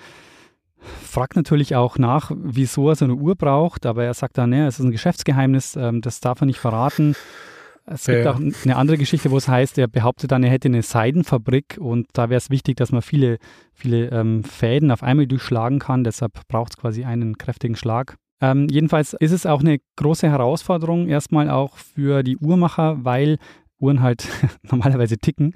[1.04, 4.68] fragt natürlich auch nach, wieso er so eine Uhr braucht, aber er sagt dann, ne,
[4.68, 7.14] es ist ein Geschäftsgeheimnis, ähm, das darf er nicht verraten.
[7.86, 8.32] Es gibt ja.
[8.32, 12.08] auch eine andere Geschichte, wo es heißt, er behauptet dann, er hätte eine Seidenfabrik und
[12.14, 13.38] da wäre es wichtig, dass man viele,
[13.74, 16.06] viele ähm, Fäden auf einmal durchschlagen kann.
[16.06, 18.16] Deshalb braucht es quasi einen kräftigen Schlag.
[18.42, 23.38] Ähm, jedenfalls ist es auch eine große Herausforderung, erstmal auch für die Uhrmacher, weil
[23.80, 24.28] Uhren halt
[24.64, 25.56] normalerweise ticken.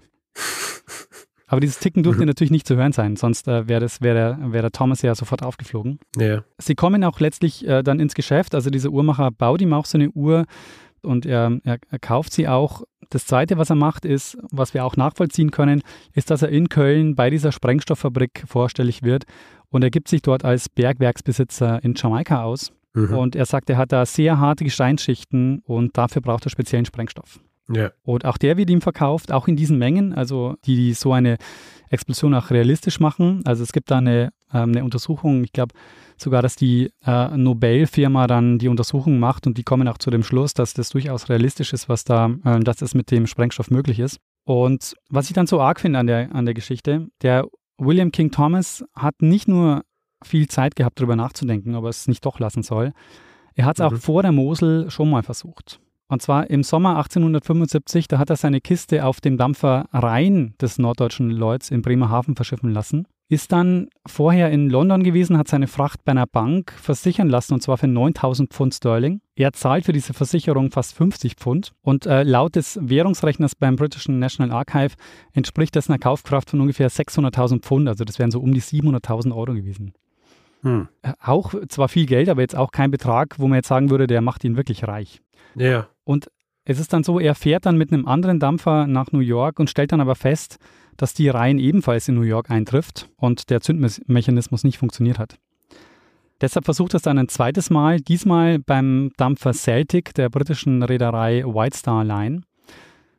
[1.47, 2.27] Aber dieses Ticken durfte mhm.
[2.27, 5.43] natürlich nicht zu hören sein, sonst äh, wäre wär der, wär der Thomas ja sofort
[5.43, 5.99] aufgeflogen.
[6.15, 6.45] Ja.
[6.57, 8.55] Sie kommen auch letztlich äh, dann ins Geschäft.
[8.55, 10.45] Also dieser Uhrmacher baut ihm auch so eine Uhr
[11.01, 12.83] und er, er, er, kauft sie auch.
[13.09, 15.81] Das Zweite, was er macht, ist, was wir auch nachvollziehen können,
[16.13, 19.25] ist, dass er in Köln bei dieser Sprengstofffabrik vorstellig wird
[19.71, 22.71] und er gibt sich dort als Bergwerksbesitzer in Jamaika aus.
[22.93, 23.17] Mhm.
[23.17, 27.39] Und er sagt, er hat da sehr harte Gesteinsschichten und dafür braucht er speziellen Sprengstoff.
[27.73, 27.91] Ja.
[28.03, 31.37] Und auch der wird ihm verkauft, auch in diesen Mengen, also die, die so eine
[31.89, 33.41] Explosion auch realistisch machen.
[33.45, 35.73] Also es gibt da eine, ähm, eine Untersuchung, ich glaube
[36.17, 40.23] sogar, dass die äh, Nobel-Firma dann die Untersuchung macht und die kommen auch zu dem
[40.23, 43.99] Schluss, dass das durchaus realistisch ist, was da, äh, dass das mit dem Sprengstoff möglich
[43.99, 44.19] ist.
[44.43, 47.47] Und was ich dann so arg finde an der, an der Geschichte, der
[47.81, 49.83] William King Thomas hat nicht nur
[50.23, 52.93] viel Zeit gehabt, darüber nachzudenken, ob er es nicht doch lassen soll.
[53.55, 53.97] Er hat es mhm.
[53.97, 55.81] auch vor der Mosel schon mal versucht.
[56.07, 60.77] Und zwar im Sommer 1875, da hat er seine Kiste auf dem Dampfer Rhein des
[60.77, 63.07] norddeutschen Lloyds in Bremerhaven verschiffen lassen.
[63.31, 67.61] Ist dann vorher in London gewesen, hat seine Fracht bei einer Bank versichern lassen und
[67.61, 69.21] zwar für 9000 Pfund Sterling.
[69.35, 74.19] Er zahlt für diese Versicherung fast 50 Pfund und äh, laut des Währungsrechners beim Britischen
[74.19, 74.95] National Archive
[75.31, 79.33] entspricht das einer Kaufkraft von ungefähr 600.000 Pfund, also das wären so um die 700.000
[79.33, 79.93] Euro gewesen.
[80.63, 80.89] Hm.
[81.01, 84.07] Äh, auch zwar viel Geld, aber jetzt auch kein Betrag, wo man jetzt sagen würde,
[84.07, 85.21] der macht ihn wirklich reich.
[85.55, 85.87] Ja.
[86.03, 86.29] Und
[86.65, 89.69] es ist dann so, er fährt dann mit einem anderen Dampfer nach New York und
[89.69, 90.57] stellt dann aber fest,
[90.97, 95.37] dass die Rhein ebenfalls in New York eintrifft und der Zündmechanismus nicht funktioniert hat.
[96.41, 101.43] Deshalb versucht er es dann ein zweites Mal, diesmal beim Dampfer Celtic der britischen Reederei
[101.45, 102.41] White Star Line.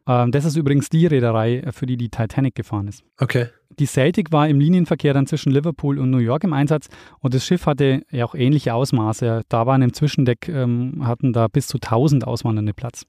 [0.09, 3.05] Ähm, das ist übrigens die Reederei, für die die Titanic gefahren ist.
[3.19, 3.47] Okay.
[3.79, 6.89] Die Celtic war im Linienverkehr dann zwischen Liverpool und New York im Einsatz
[7.21, 9.43] und das Schiff hatte ja auch ähnliche Ausmaße.
[9.49, 13.07] Da waren im Zwischendeck, ähm, hatten da bis zu 1000 auswandernde Platz.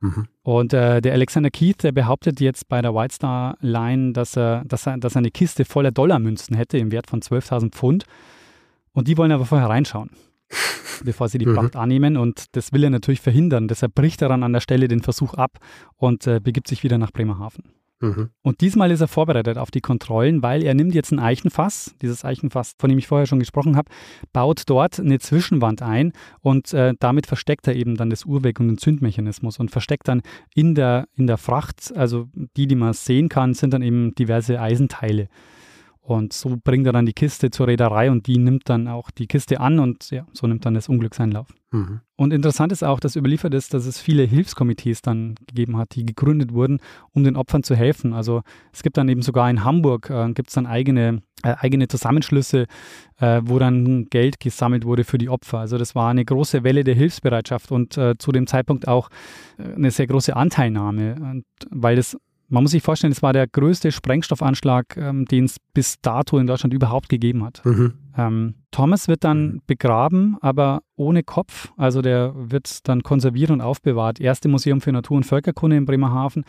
[0.00, 0.26] Mhm.
[0.42, 4.64] Und äh, der Alexander Keith, der behauptet jetzt bei der White Star Line, dass er,
[4.64, 8.04] dass er, dass er eine Kiste voller Dollarmünzen hätte im Wert von 12.000 Pfund.
[8.92, 10.10] Und die wollen aber vorher reinschauen,
[11.04, 11.80] bevor sie die Pracht mhm.
[11.80, 12.16] annehmen.
[12.16, 13.68] Und das will er natürlich verhindern.
[13.68, 15.58] Deshalb bricht er dann an der Stelle den Versuch ab
[15.96, 17.64] und äh, begibt sich wieder nach Bremerhaven.
[18.00, 18.30] Mhm.
[18.42, 22.24] Und diesmal ist er vorbereitet auf die Kontrollen, weil er nimmt jetzt ein Eichenfass, dieses
[22.24, 23.90] Eichenfass, von dem ich vorher schon gesprochen habe,
[24.32, 28.68] baut dort eine Zwischenwand ein und äh, damit versteckt er eben dann das Uhrwerk und
[28.68, 30.22] den Zündmechanismus und versteckt dann
[30.54, 34.60] in der, in der Fracht, also die, die man sehen kann, sind dann eben diverse
[34.60, 35.28] Eisenteile.
[36.08, 39.26] Und so bringt er dann die Kiste zur Reederei und die nimmt dann auch die
[39.26, 41.48] Kiste an und ja, so nimmt dann das Unglück seinen Lauf.
[41.70, 42.00] Mhm.
[42.16, 46.06] Und interessant ist auch, dass überliefert ist, dass es viele Hilfskomitees dann gegeben hat, die
[46.06, 46.80] gegründet wurden,
[47.12, 48.14] um den Opfern zu helfen.
[48.14, 48.40] Also
[48.72, 52.64] es gibt dann eben sogar in Hamburg, äh, gibt es dann eigene, äh, eigene Zusammenschlüsse,
[53.18, 55.58] äh, wo dann Geld gesammelt wurde für die Opfer.
[55.58, 59.10] Also das war eine große Welle der Hilfsbereitschaft und äh, zu dem Zeitpunkt auch
[59.58, 62.16] äh, eine sehr große Anteilnahme, und, weil das
[62.48, 66.46] man muss sich vorstellen, es war der größte Sprengstoffanschlag, ähm, den es bis dato in
[66.46, 67.64] Deutschland überhaupt gegeben hat.
[67.64, 67.94] Mhm.
[68.18, 69.60] Ähm, Thomas wird dann mhm.
[69.66, 71.72] begraben, aber ohne Kopf.
[71.76, 74.20] Also der wird dann konserviert und aufbewahrt.
[74.20, 76.44] Erst im Museum für Natur- und Völkerkunde in Bremerhaven,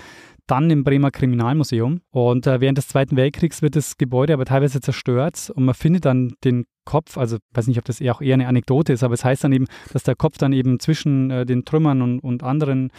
[0.47, 2.01] dann im Bremer Kriminalmuseum.
[2.09, 6.05] Und äh, während des Zweiten Weltkriegs wird das Gebäude aber teilweise zerstört und man findet
[6.05, 9.13] dann den Kopf, also weiß nicht, ob das eher auch eher eine Anekdote ist, aber
[9.13, 12.41] es heißt dann eben, dass der Kopf dann eben zwischen äh, den Trümmern und, und
[12.41, 12.89] anderen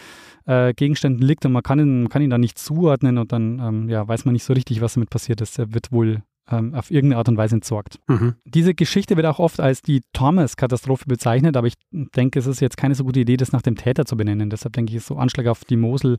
[0.45, 3.59] äh, Gegenständen liegt und man kann ihn, man kann ihn dann nicht zuordnen und dann
[3.59, 5.59] ähm, ja, weiß man nicht so richtig, was damit passiert ist.
[5.59, 7.99] Er wird wohl ähm, auf irgendeine Art und Weise entsorgt.
[8.07, 8.35] Mhm.
[8.45, 12.77] Diese Geschichte wird auch oft als die Thomas-Katastrophe bezeichnet, aber ich denke, es ist jetzt
[12.77, 14.49] keine so gute Idee, das nach dem Täter zu benennen.
[14.49, 16.17] Deshalb denke ich, ist so Anschlag auf die Mosel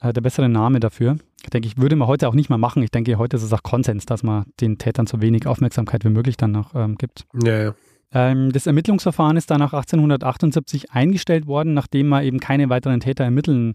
[0.00, 1.16] äh, der bessere Name dafür.
[1.42, 2.82] Ich denke, ich würde man heute auch nicht mehr machen.
[2.82, 6.10] Ich denke, heute ist es auch Konsens, dass man den Tätern so wenig Aufmerksamkeit wie
[6.10, 7.26] möglich dann noch ähm, gibt.
[7.44, 7.74] Ja, ja.
[8.12, 13.24] Ähm, das Ermittlungsverfahren ist dann nach 1878 eingestellt worden, nachdem man eben keine weiteren Täter
[13.24, 13.74] ermitteln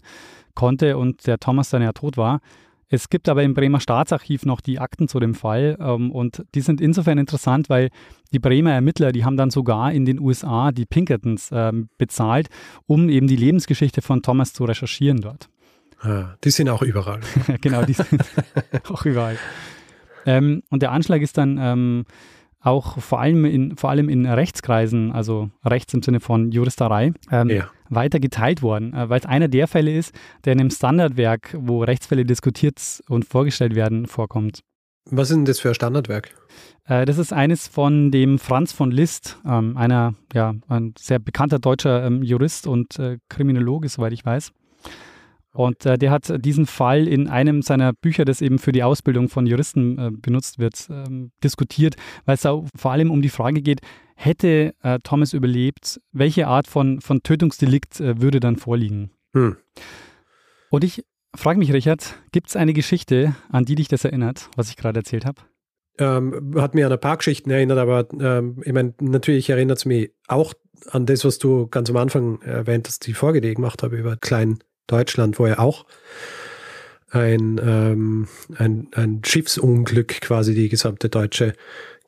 [0.54, 2.40] konnte und der Thomas dann ja tot war.
[2.94, 6.60] Es gibt aber im Bremer Staatsarchiv noch die Akten zu dem Fall ähm, und die
[6.60, 7.88] sind insofern interessant, weil
[8.34, 12.50] die Bremer Ermittler, die haben dann sogar in den USA die Pinkertons ähm, bezahlt,
[12.86, 15.48] um eben die Lebensgeschichte von Thomas zu recherchieren dort.
[16.02, 17.20] Ah, die sind auch überall.
[17.62, 18.22] genau, die sind
[18.90, 19.38] auch überall.
[20.26, 22.04] Ähm, und der Anschlag ist dann ähm,
[22.62, 27.50] auch vor allem in, vor allem in Rechtskreisen, also rechts im Sinne von Juristerei, ähm,
[27.50, 27.68] ja.
[27.88, 31.82] weiter geteilt worden, äh, weil es einer der Fälle ist, der in einem Standardwerk, wo
[31.82, 34.60] Rechtsfälle diskutiert und vorgestellt werden, vorkommt.
[35.10, 36.30] Was ist denn das für ein Standardwerk?
[36.86, 41.58] Äh, das ist eines von dem Franz von Liszt, ähm, einer, ja, ein sehr bekannter
[41.58, 44.52] deutscher ähm, Jurist und äh, Kriminologe, soweit ich weiß.
[45.52, 49.28] Und äh, der hat diesen Fall in einem seiner Bücher, das eben für die Ausbildung
[49.28, 53.60] von Juristen äh, benutzt wird, ähm, diskutiert, weil es da vor allem um die Frage
[53.60, 53.80] geht,
[54.14, 59.10] hätte äh, Thomas überlebt, welche Art von, von Tötungsdelikt äh, würde dann vorliegen?
[59.34, 59.56] Hm.
[60.70, 64.70] Und ich frage mich, Richard, gibt es eine Geschichte, an die dich das erinnert, was
[64.70, 65.42] ich gerade erzählt habe?
[65.98, 69.84] Ähm, hat mir an ein paar Geschichten erinnert, aber ähm, ich meine, natürlich erinnert es
[69.84, 70.54] mich auch
[70.90, 73.96] an das, was du ganz am Anfang erwähnt hast, die Folge, die ich gemacht habe
[73.96, 75.86] über kleinen Deutschland, wo ja auch
[77.10, 81.52] ein, ähm, ein, ein Schiffsunglück quasi die gesamte deutsche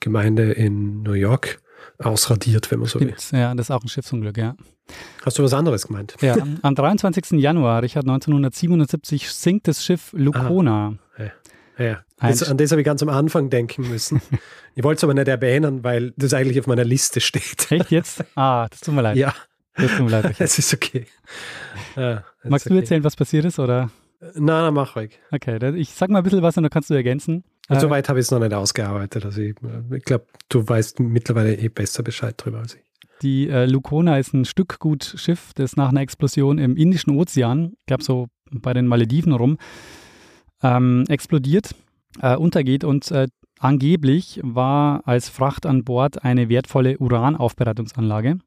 [0.01, 1.61] Gemeinde in New York
[1.99, 3.15] ausradiert, wenn man so will.
[3.33, 4.57] Ja, das ist auch ein Schiffsunglück, ja.
[5.25, 6.17] Hast du was anderes gemeint?
[6.21, 7.33] Ja, am, am 23.
[7.33, 10.95] Januar, Richard, 1977 sinkt das Schiff Lucona.
[11.17, 11.23] Ah,
[11.79, 12.05] ja, ja.
[12.21, 14.21] Das, an das habe ich ganz am Anfang denken müssen.
[14.75, 17.71] ich wollte es aber nicht erwähnen, weil das eigentlich auf meiner Liste steht.
[17.71, 18.25] Echt jetzt?
[18.35, 19.17] Ah, das tut mir leid.
[19.17, 19.35] Ja.
[19.77, 20.25] Mir leid.
[20.25, 20.41] Richard.
[20.41, 21.07] Es ist okay.
[21.97, 22.75] Ja, Magst okay.
[22.75, 23.91] du erzählen, was passiert ist, oder?
[24.21, 25.21] Nein, nein, mach ruhig.
[25.31, 27.45] Okay, ich sag mal ein bisschen was und dann kannst du ergänzen.
[27.69, 29.25] Und also, soweit habe ich es noch nicht ausgearbeitet.
[29.25, 29.55] Also ich,
[29.93, 32.83] ich glaube, du weißt mittlerweile eh besser Bescheid drüber als ich.
[33.23, 38.03] Die äh, Lucona ist ein Stückgutschiff, das nach einer Explosion im Indischen Ozean, ich glaube
[38.03, 39.59] so bei den Malediven rum,
[40.63, 41.75] ähm, explodiert,
[42.21, 48.39] äh, untergeht und äh, angeblich war als Fracht an Bord eine wertvolle Uranaufbereitungsanlage.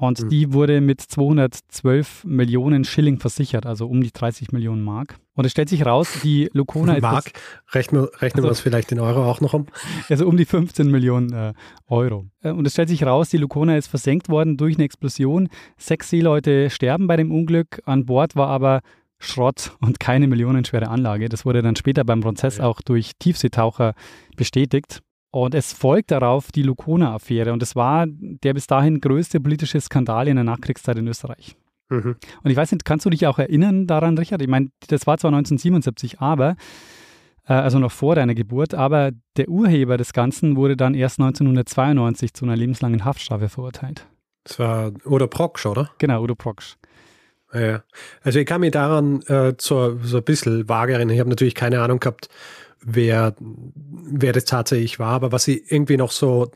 [0.00, 0.28] Und mhm.
[0.28, 5.18] die wurde mit 212 Millionen Schilling versichert, also um die 30 Millionen Mark.
[5.34, 7.02] Und es stellt sich raus, die Lucona ist.
[7.02, 7.32] Mark,
[7.72, 9.66] rechnen, rechnen also, wir das vielleicht in Euro auch noch um?
[10.08, 11.52] Also um die 15 Millionen äh,
[11.88, 12.26] Euro.
[12.42, 15.48] Äh, und es stellt sich raus, die Lucona ist versenkt worden durch eine Explosion.
[15.76, 17.82] Sechs Seeleute sterben bei dem Unglück.
[17.84, 18.82] An Bord war aber
[19.18, 21.28] Schrott und keine millionenschwere Anlage.
[21.28, 22.64] Das wurde dann später beim Prozess ja.
[22.66, 23.94] auch durch Tiefseetaucher
[24.36, 25.02] bestätigt.
[25.30, 27.52] Und es folgt darauf die Lukona-Affäre.
[27.52, 31.56] Und es war der bis dahin größte politische Skandal in der Nachkriegszeit in Österreich.
[31.90, 32.16] Mhm.
[32.42, 34.42] Und ich weiß nicht, kannst du dich auch erinnern daran, Richard?
[34.42, 36.56] Ich meine, das war zwar 1977, aber,
[37.46, 42.34] äh, also noch vor deiner Geburt, aber der Urheber des Ganzen wurde dann erst 1992
[42.34, 44.06] zu einer lebenslangen Haftstrafe verurteilt.
[44.44, 45.90] Das war Udo Proksch, oder?
[45.98, 46.76] Genau, Udo Proksch.
[47.52, 47.82] Ja,
[48.22, 51.14] also ich kann mich daran äh, so, so ein bisschen vage erinnern.
[51.14, 52.28] Ich habe natürlich keine Ahnung gehabt,
[52.82, 56.50] wer, wer das tatsächlich war, aber was ich irgendwie noch so,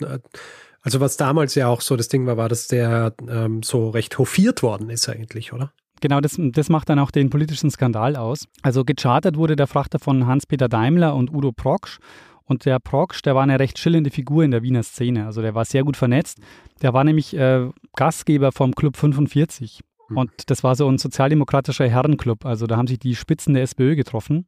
[0.83, 4.19] also was damals ja auch so das Ding war, war, dass der ähm, so recht
[4.19, 5.73] hofiert worden ist eigentlich, oder?
[6.01, 8.49] Genau, das, das macht dann auch den politischen Skandal aus.
[8.63, 12.01] Also gechartert wurde der Frachter von Hans-Peter Daimler und Udo Proksch.
[12.45, 15.27] Und der Proksch, der war eine recht schillernde Figur in der Wiener Szene.
[15.27, 16.39] Also der war sehr gut vernetzt.
[16.83, 19.81] Der war nämlich äh, Gastgeber vom Club 45.
[20.09, 20.17] Hm.
[20.17, 22.45] Und das war so ein sozialdemokratischer Herrenclub.
[22.45, 24.47] Also da haben sich die Spitzen der SPÖ getroffen.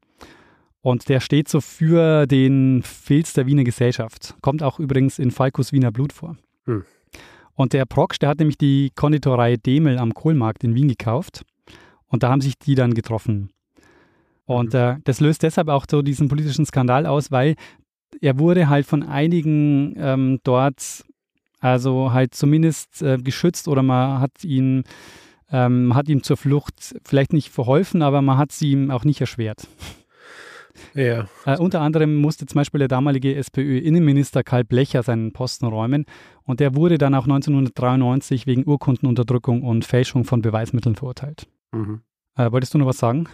[0.85, 4.35] Und der steht so für den Filz der Wiener Gesellschaft.
[4.42, 6.37] Kommt auch übrigens in Falkos Wiener Blut vor.
[6.66, 6.85] Hm.
[7.55, 11.47] Und der Proksch, der hat nämlich die Konditorei Demel am Kohlmarkt in Wien gekauft.
[12.09, 13.49] Und da haben sich die dann getroffen.
[14.44, 14.79] Und mhm.
[14.79, 17.55] äh, das löst deshalb auch so diesen politischen Skandal aus, weil
[18.20, 21.07] er wurde halt von einigen ähm, dort,
[21.61, 24.85] also halt zumindest äh, geschützt oder man hat ihn,
[25.51, 29.23] ähm, hat ihm zur Flucht vielleicht nicht verholfen, aber man hat sie ihm auch nicht
[29.23, 29.66] erschwert.
[30.94, 31.26] Ja.
[31.46, 36.04] Äh, unter anderem musste zum Beispiel der damalige SPÖ-Innenminister Karl Blecher seinen Posten räumen
[36.42, 41.46] und der wurde dann auch 1993 wegen Urkundenunterdrückung und Fälschung von Beweismitteln verurteilt.
[41.72, 42.02] Mhm.
[42.37, 43.28] Äh, wolltest du noch was sagen?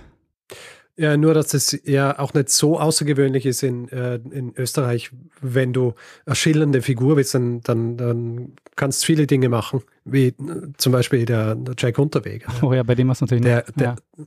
[1.01, 5.11] Ja, nur, dass es ja auch nicht so außergewöhnlich ist in, äh, in Österreich,
[5.41, 5.95] wenn du
[6.27, 10.35] eine schillernde Figur bist, dann, dann, dann kannst du viele Dinge machen, wie äh,
[10.77, 12.53] zum Beispiel der, der Jack Unterweger.
[12.61, 14.27] Oh ja, bei dem was natürlich der, der, ja.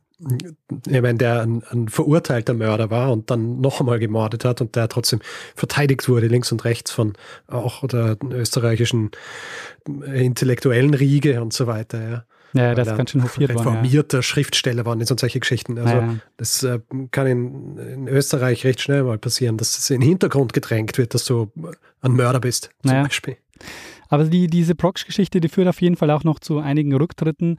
[0.87, 4.75] Ich meine, der ein, ein, verurteilter Mörder war und dann noch einmal gemordet hat und
[4.75, 5.19] der trotzdem
[5.53, 7.13] verteidigt wurde, links und rechts von
[7.45, 9.11] auch der österreichischen
[10.11, 12.09] intellektuellen Riege und so weiter.
[12.09, 12.25] Ja.
[12.53, 13.67] Ja, das ganz schön hofiert worden.
[13.67, 14.21] Reformierter ja.
[14.21, 15.77] Schriftsteller waren und solche Geschichten.
[15.77, 16.15] Also ja.
[16.37, 16.79] das äh,
[17.11, 21.13] kann in, in, Österreich recht schnell mal passieren, dass es in den Hintergrund gedrängt wird,
[21.13, 21.51] dass du
[22.01, 23.03] ein Mörder bist, zum naja.
[23.03, 23.37] Beispiel.
[24.09, 27.57] Aber die, diese Prox-Geschichte, die führt auf jeden Fall auch noch zu einigen Rücktritten.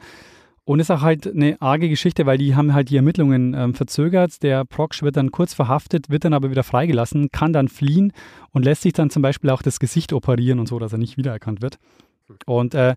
[0.66, 4.42] Und ist auch halt eine arge Geschichte, weil die haben halt die Ermittlungen ähm, verzögert.
[4.42, 8.14] Der Prox wird dann kurz verhaftet, wird dann aber wieder freigelassen, kann dann fliehen
[8.50, 11.18] und lässt sich dann zum Beispiel auch das Gesicht operieren und so, dass er nicht
[11.18, 11.78] wiedererkannt wird.
[12.46, 12.94] Und äh,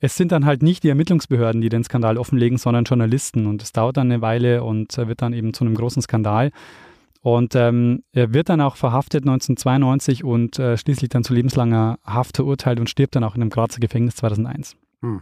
[0.00, 3.46] es sind dann halt nicht die Ermittlungsbehörden, die den Skandal offenlegen, sondern Journalisten.
[3.46, 6.50] Und es dauert dann eine Weile und wird dann eben zu einem großen Skandal.
[7.20, 12.36] Und ähm, er wird dann auch verhaftet 1992 und äh, schließlich dann zu lebenslanger Haft
[12.36, 14.76] verurteilt und stirbt dann auch in einem Grazer Gefängnis 2001.
[15.02, 15.20] Hm.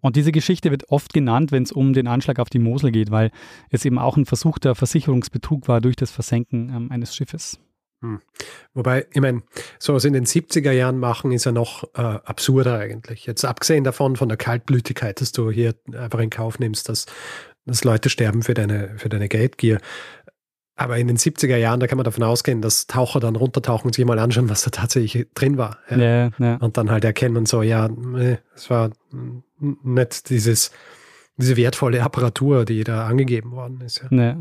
[0.00, 3.10] Und diese Geschichte wird oft genannt, wenn es um den Anschlag auf die Mosel geht,
[3.10, 3.32] weil
[3.70, 7.58] es eben auch ein versuchter Versicherungsbetrug war durch das Versenken ähm, eines Schiffes.
[8.00, 8.20] Hm.
[8.74, 9.42] Wobei, ich meine,
[9.78, 13.26] sowas in den 70er Jahren machen, ist ja noch äh, absurder eigentlich.
[13.26, 17.06] Jetzt abgesehen davon, von der Kaltblütigkeit, dass du hier einfach in Kauf nimmst, dass,
[17.66, 19.80] dass Leute sterben für deine, für deine Geldgier.
[20.76, 23.96] Aber in den 70er Jahren, da kann man davon ausgehen, dass Taucher dann runtertauchen und
[23.96, 25.78] sich mal anschauen, was da tatsächlich drin war.
[25.90, 25.96] Ja.
[25.96, 26.56] Ja, ja.
[26.58, 27.90] Und dann halt erkennen so, ja,
[28.54, 28.92] es war
[29.58, 30.70] nicht dieses,
[31.36, 34.04] diese wertvolle Apparatur, die da angegeben worden ist.
[34.08, 34.38] Ja.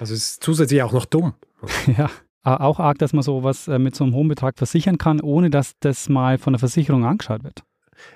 [0.00, 1.34] Also es ist zusätzlich auch noch dumm.
[1.98, 2.08] Ja
[2.56, 5.72] auch arg, dass man sowas äh, mit so einem hohen Betrag versichern kann, ohne dass
[5.80, 7.62] das mal von der Versicherung angeschaut wird.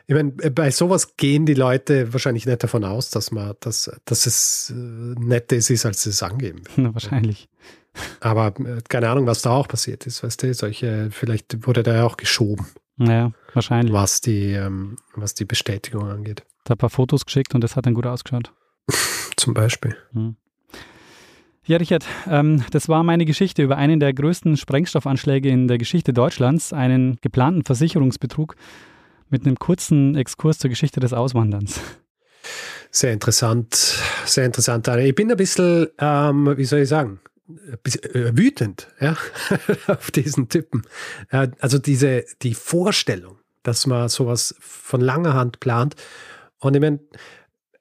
[0.06, 3.90] Ich meine, äh, bei sowas gehen die Leute wahrscheinlich nicht davon aus, dass man, dass,
[4.04, 6.62] dass es äh, netter ist, als sie es angeben.
[6.76, 7.48] Na, wahrscheinlich.
[8.20, 8.54] Aber
[8.88, 12.16] keine Ahnung, was da auch passiert ist, weißt du, solche, vielleicht wurde da ja auch
[12.16, 12.66] geschoben.
[12.96, 13.92] Naja, wahrscheinlich.
[13.92, 16.44] Was die, ähm, was die Bestätigung angeht.
[16.64, 18.52] Da ein paar Fotos geschickt und das hat dann gut ausgeschaut.
[19.36, 19.96] Zum Beispiel.
[20.12, 20.36] Hm.
[21.64, 26.12] Ja, Richard, ähm, das war meine Geschichte über einen der größten Sprengstoffanschläge in der Geschichte
[26.12, 28.56] Deutschlands, einen geplanten Versicherungsbetrug
[29.30, 31.80] mit einem kurzen Exkurs zur Geschichte des Auswanderns.
[32.90, 34.88] Sehr interessant, sehr interessant.
[34.88, 39.16] Ich bin ein bisschen, ähm, wie soll ich sagen, äh, wütend ja,
[39.86, 40.82] auf diesen Typen.
[41.30, 45.94] Also diese, die Vorstellung, dass man sowas von langer Hand plant.
[46.58, 46.98] Und ich meine,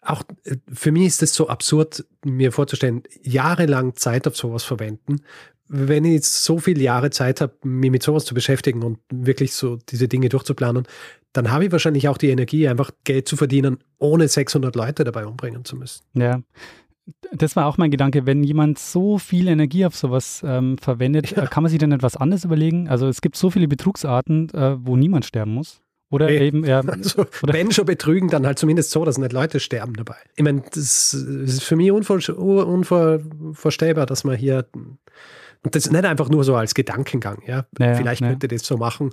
[0.01, 5.21] auch äh, für mich ist es so absurd, mir vorzustellen, jahrelang Zeit auf sowas verwenden.
[5.67, 9.53] Wenn ich jetzt so viele Jahre Zeit habe, mich mit sowas zu beschäftigen und wirklich
[9.53, 10.85] so diese Dinge durchzuplanen,
[11.31, 15.25] dann habe ich wahrscheinlich auch die Energie, einfach Geld zu verdienen, ohne 600 Leute dabei
[15.25, 16.03] umbringen zu müssen.
[16.13, 16.41] Ja.
[17.31, 21.47] Das war auch mein Gedanke, wenn jemand so viel Energie auf sowas ähm, verwendet, ja.
[21.47, 22.89] kann man sich dann etwas anderes überlegen?
[22.89, 25.81] Also es gibt so viele Betrugsarten, äh, wo niemand sterben muss.
[26.11, 26.45] Oder nee.
[26.45, 26.81] eben, ja.
[26.87, 30.17] Also, oder wenn schon betrügen, dann halt zumindest so, dass nicht Leute sterben dabei.
[30.35, 34.67] Ich meine, das ist für mich unvor, unvorstellbar, dass man hier
[35.63, 37.65] Und das nicht einfach nur so als Gedankengang, ja.
[37.79, 38.29] ja vielleicht ja.
[38.29, 39.11] könnte das so machen.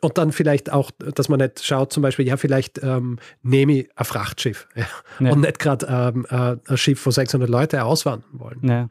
[0.00, 3.88] Und dann vielleicht auch, dass man nicht schaut, zum Beispiel, ja, vielleicht ähm, nehme ich
[3.96, 4.86] ein Frachtschiff ja,
[5.18, 5.32] Ja.
[5.32, 8.90] und nicht gerade ähm, äh, ein Schiff, wo 600 Leute auswandern wollen.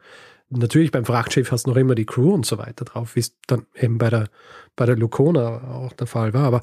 [0.50, 3.36] Natürlich beim Frachtschiff hast du noch immer die Crew und so weiter drauf, wie es
[3.46, 4.28] dann eben bei der,
[4.76, 6.44] bei der Lucona auch der Fall war.
[6.44, 6.60] Aber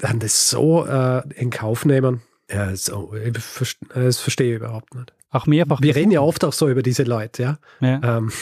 [0.00, 4.94] dann das so äh, in Kauf nehmen, ja, so, ich verste- das verstehe ich überhaupt
[4.94, 5.12] nicht.
[5.30, 5.80] Auch mehrfach.
[5.80, 7.58] Wir reden ja oft auch so über diese Leute, ja.
[7.80, 8.16] Ja.
[8.18, 8.32] Ähm,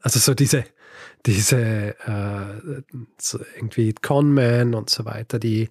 [0.00, 0.64] also so diese,
[1.24, 2.82] diese äh,
[3.18, 5.70] so irgendwie Conmen und so weiter, die,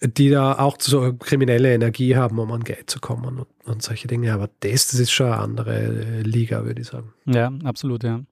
[0.00, 4.08] die da auch so kriminelle Energie haben, um an Geld zu kommen und, und solche
[4.08, 4.32] Dinge.
[4.32, 7.12] Aber das, das ist schon eine andere äh, Liga, würde ich sagen.
[7.26, 8.22] Ja, absolut, ja.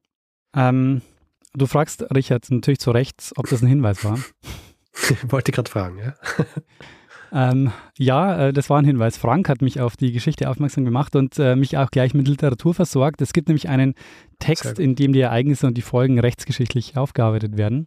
[0.57, 1.03] Ähm,
[1.53, 4.18] du fragst Richard natürlich zu Recht, ob das ein Hinweis war.
[5.28, 6.14] Wollte gerade fragen, ja.
[7.32, 9.16] Ähm, ja, äh, das war ein Hinweis.
[9.16, 12.74] Frank hat mich auf die Geschichte aufmerksam gemacht und äh, mich auch gleich mit Literatur
[12.74, 13.22] versorgt.
[13.22, 13.94] Es gibt nämlich einen
[14.38, 17.86] Text, in dem die Ereignisse und die Folgen rechtsgeschichtlich aufgearbeitet werden.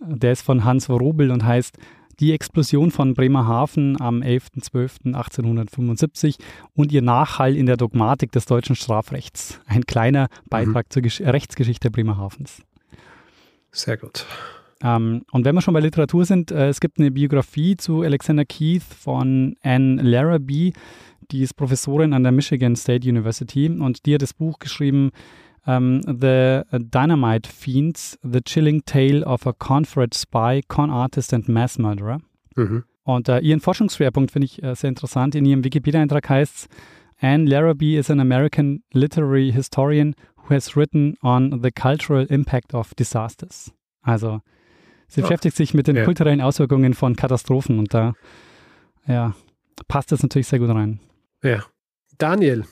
[0.00, 1.78] Der ist von Hans Worobel und heißt
[2.20, 6.38] Die Explosion von Bremerhaven am 11.12.1875
[6.74, 9.60] und ihr Nachhall in der Dogmatik des deutschen Strafrechts.
[9.66, 12.62] Ein kleiner Beitrag zur Gesch Rechtsgeschichte Bremerhavens.
[13.70, 14.26] Sehr gut.
[14.82, 18.44] Ähm, und wenn wir schon bei Literatur sind, äh, es gibt eine Biografie zu Alexander
[18.44, 20.72] Keith von Anne Larrabee,
[21.30, 25.10] die ist Professorin an der Michigan State University und die hat das Buch geschrieben
[25.66, 31.78] ähm, The Dynamite Fiends, The Chilling Tale of a Confederate Spy, Con Artist and Mass
[31.78, 32.20] Murderer.
[32.56, 32.84] Mhm.
[33.04, 35.34] Und äh, ihren Forschungsschwerpunkt finde ich äh, sehr interessant.
[35.34, 36.68] In ihrem Wikipedia-Eintrag heißt es,
[37.20, 42.94] Anne Larrabee is an American literary historian who has written on the cultural impact of
[42.94, 43.72] disasters.
[44.02, 44.40] Also
[45.08, 46.04] sie beschäftigt sich mit den Ja.
[46.04, 48.14] kulturellen Auswirkungen von Katastrophen und da
[49.06, 49.34] ja,
[49.88, 51.00] passt das natürlich sehr gut rein.
[51.42, 51.64] Ja.
[52.18, 52.64] Daniel,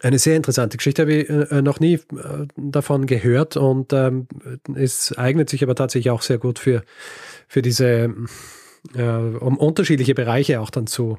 [0.00, 4.26] eine sehr interessante Geschichte, habe ich äh, noch nie äh, davon gehört und ähm,
[4.74, 6.82] es eignet sich aber tatsächlich auch sehr gut für,
[7.48, 8.14] für diese,
[8.94, 11.18] äh, um unterschiedliche Bereiche auch dann zu,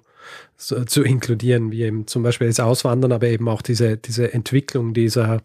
[0.58, 4.94] zu, zu inkludieren, wie eben zum Beispiel das Auswandern, aber eben auch diese, diese Entwicklung
[4.94, 5.42] dieser,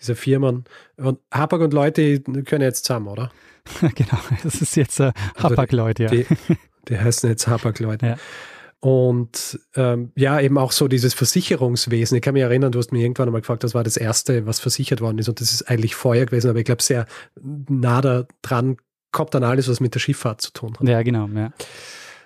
[0.00, 0.64] dieser Firmen.
[0.96, 3.30] Und Hapag und Leute können jetzt zusammen, oder?
[3.94, 6.10] genau, das ist jetzt äh, Also Hapag-Leute, ja.
[6.10, 6.26] Die,
[6.88, 8.06] die heißen jetzt Hapag-Leute.
[8.06, 8.16] Ja.
[8.80, 12.16] Und ähm, ja, eben auch so dieses Versicherungswesen.
[12.16, 14.60] Ich kann mich erinnern, du hast mir irgendwann einmal gefragt, das war das Erste, was
[14.60, 15.28] versichert worden ist.
[15.28, 17.06] Und das ist eigentlich Feuer gewesen, aber ich glaube, sehr
[17.40, 18.76] nah da dran
[19.10, 20.86] kommt dann alles, was mit der Schifffahrt zu tun hat.
[20.86, 21.52] Ja, genau, ja.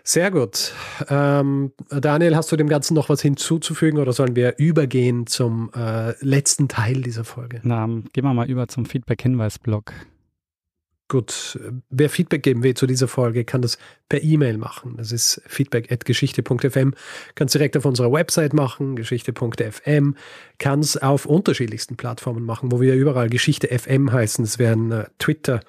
[0.03, 0.72] Sehr gut.
[1.09, 6.14] Ähm, Daniel, hast du dem Ganzen noch was hinzuzufügen oder sollen wir übergehen zum äh,
[6.24, 7.61] letzten Teil dieser Folge?
[7.62, 9.93] Na, gehen wir mal über zum Feedback-Hinweis-Blog.
[11.09, 13.78] Gut, wer Feedback geben will zu dieser Folge, kann das
[14.11, 14.96] per E-Mail machen.
[14.98, 16.94] Das ist feedback.geschichte.fm.
[17.34, 20.16] Kann es direkt auf unserer Website machen, geschichte.fm.
[20.59, 24.44] Kann es auf unterschiedlichsten Plattformen machen, wo wir überall Geschichte FM heißen.
[24.44, 25.61] Es wären äh, Twitter,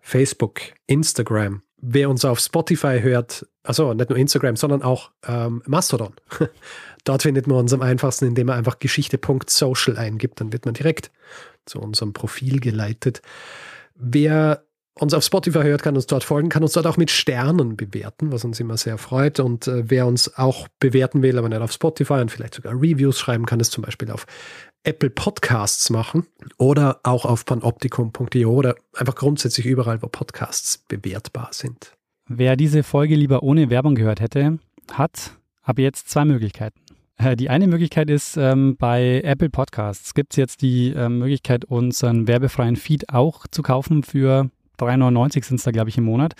[0.00, 1.62] Facebook, Instagram.
[1.78, 6.14] Wer uns auf Spotify hört, also nicht nur Instagram, sondern auch ähm, Mastodon.
[7.04, 10.40] Dort findet man uns am einfachsten, indem man einfach geschichte.social eingibt.
[10.40, 11.10] Dann wird man direkt
[11.64, 13.20] zu unserem Profil geleitet.
[13.96, 14.62] Wer
[14.98, 18.32] uns auf Spotify hört, kann uns dort folgen, kann uns dort auch mit Sternen bewerten,
[18.32, 19.40] was uns immer sehr freut.
[19.40, 23.18] Und äh, wer uns auch bewerten will, aber nicht auf Spotify und vielleicht sogar Reviews
[23.18, 24.26] schreiben, kann es zum Beispiel auf
[24.84, 26.26] Apple Podcasts machen
[26.58, 31.92] oder auch auf panoptikum.io oder einfach grundsätzlich überall, wo Podcasts bewertbar sind.
[32.28, 34.58] Wer diese Folge lieber ohne Werbung gehört hätte,
[34.92, 35.32] hat
[35.62, 36.80] ab jetzt zwei Möglichkeiten.
[37.18, 41.64] Äh, Die eine Möglichkeit ist, ähm, bei Apple Podcasts gibt es jetzt die äh, Möglichkeit,
[41.64, 44.02] unseren werbefreien Feed auch zu kaufen.
[44.02, 46.34] Für 3,99 sind es da, glaube ich, im Monat.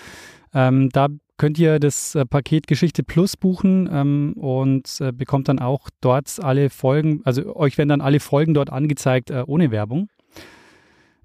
[0.55, 1.09] Ähm, da
[1.39, 6.43] könnt ihr das äh, Paket Geschichte Plus buchen ähm, und äh, bekommt dann auch dort
[6.43, 10.09] alle Folgen, also euch werden dann alle Folgen dort angezeigt äh, ohne Werbung.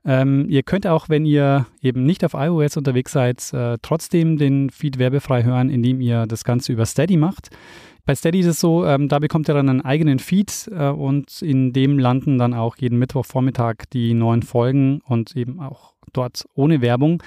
[0.04, 4.72] Ähm, ihr könnt auch, wenn ihr eben nicht auf iOS unterwegs seid, äh, trotzdem den
[4.72, 7.50] Feed werbefrei hören, indem ihr das Ganze über Steady macht.
[8.04, 11.44] Bei Steady ist es so, ähm, da bekommt ihr dann einen eigenen Feed äh, und
[11.44, 16.82] in dem landen dann auch jeden Mittwochvormittag die neuen Folgen und eben auch dort ohne
[16.82, 17.22] Werbung.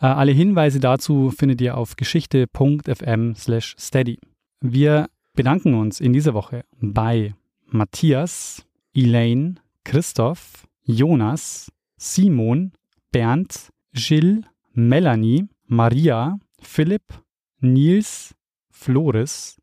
[0.00, 4.18] Äh, alle Hinweise dazu findet ihr auf geschichte.fm slash steady.
[4.60, 7.34] Wir bedanken uns in dieser Woche bei
[7.66, 8.64] Matthias,
[8.94, 12.72] Elaine, Christoph, Jonas, Simon,
[13.12, 17.22] Bernd, Jill, Melanie, Maria, Philipp,
[17.60, 18.34] Nils,
[18.70, 19.60] Floris,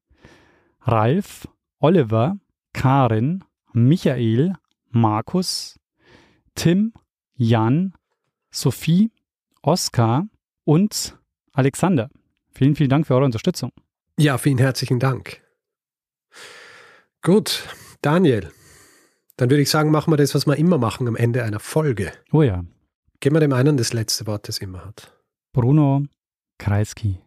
[0.81, 1.47] Ralf,
[1.79, 2.37] Oliver,
[2.73, 4.53] Karin, Michael,
[4.91, 5.79] Markus,
[6.53, 6.93] Tim,
[7.35, 7.93] Jan,
[8.55, 9.11] Sophie,
[9.61, 10.27] Oskar
[10.63, 11.17] und
[11.51, 12.09] Alexander.
[12.53, 13.71] Vielen, vielen Dank für eure Unterstützung.
[14.17, 15.41] Ja, vielen herzlichen Dank.
[17.21, 17.67] Gut,
[18.01, 18.51] Daniel,
[19.37, 22.13] Dann würde ich sagen, machen wir das, was wir immer machen am Ende einer Folge.
[22.31, 22.63] Oh ja.
[23.19, 25.11] Geben wir dem einen das letzte Wort, das immer hat.
[25.51, 26.05] Bruno
[26.57, 27.19] Kreisky.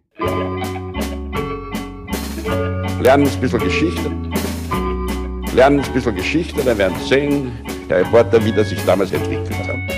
[3.03, 4.11] Lernen ein bisschen Geschichte.
[5.55, 7.53] Lernen ein bisschen Geschichte, dann werden Sie sehen,
[7.91, 9.98] der Reporter, wie das sich damals entwickelt hat.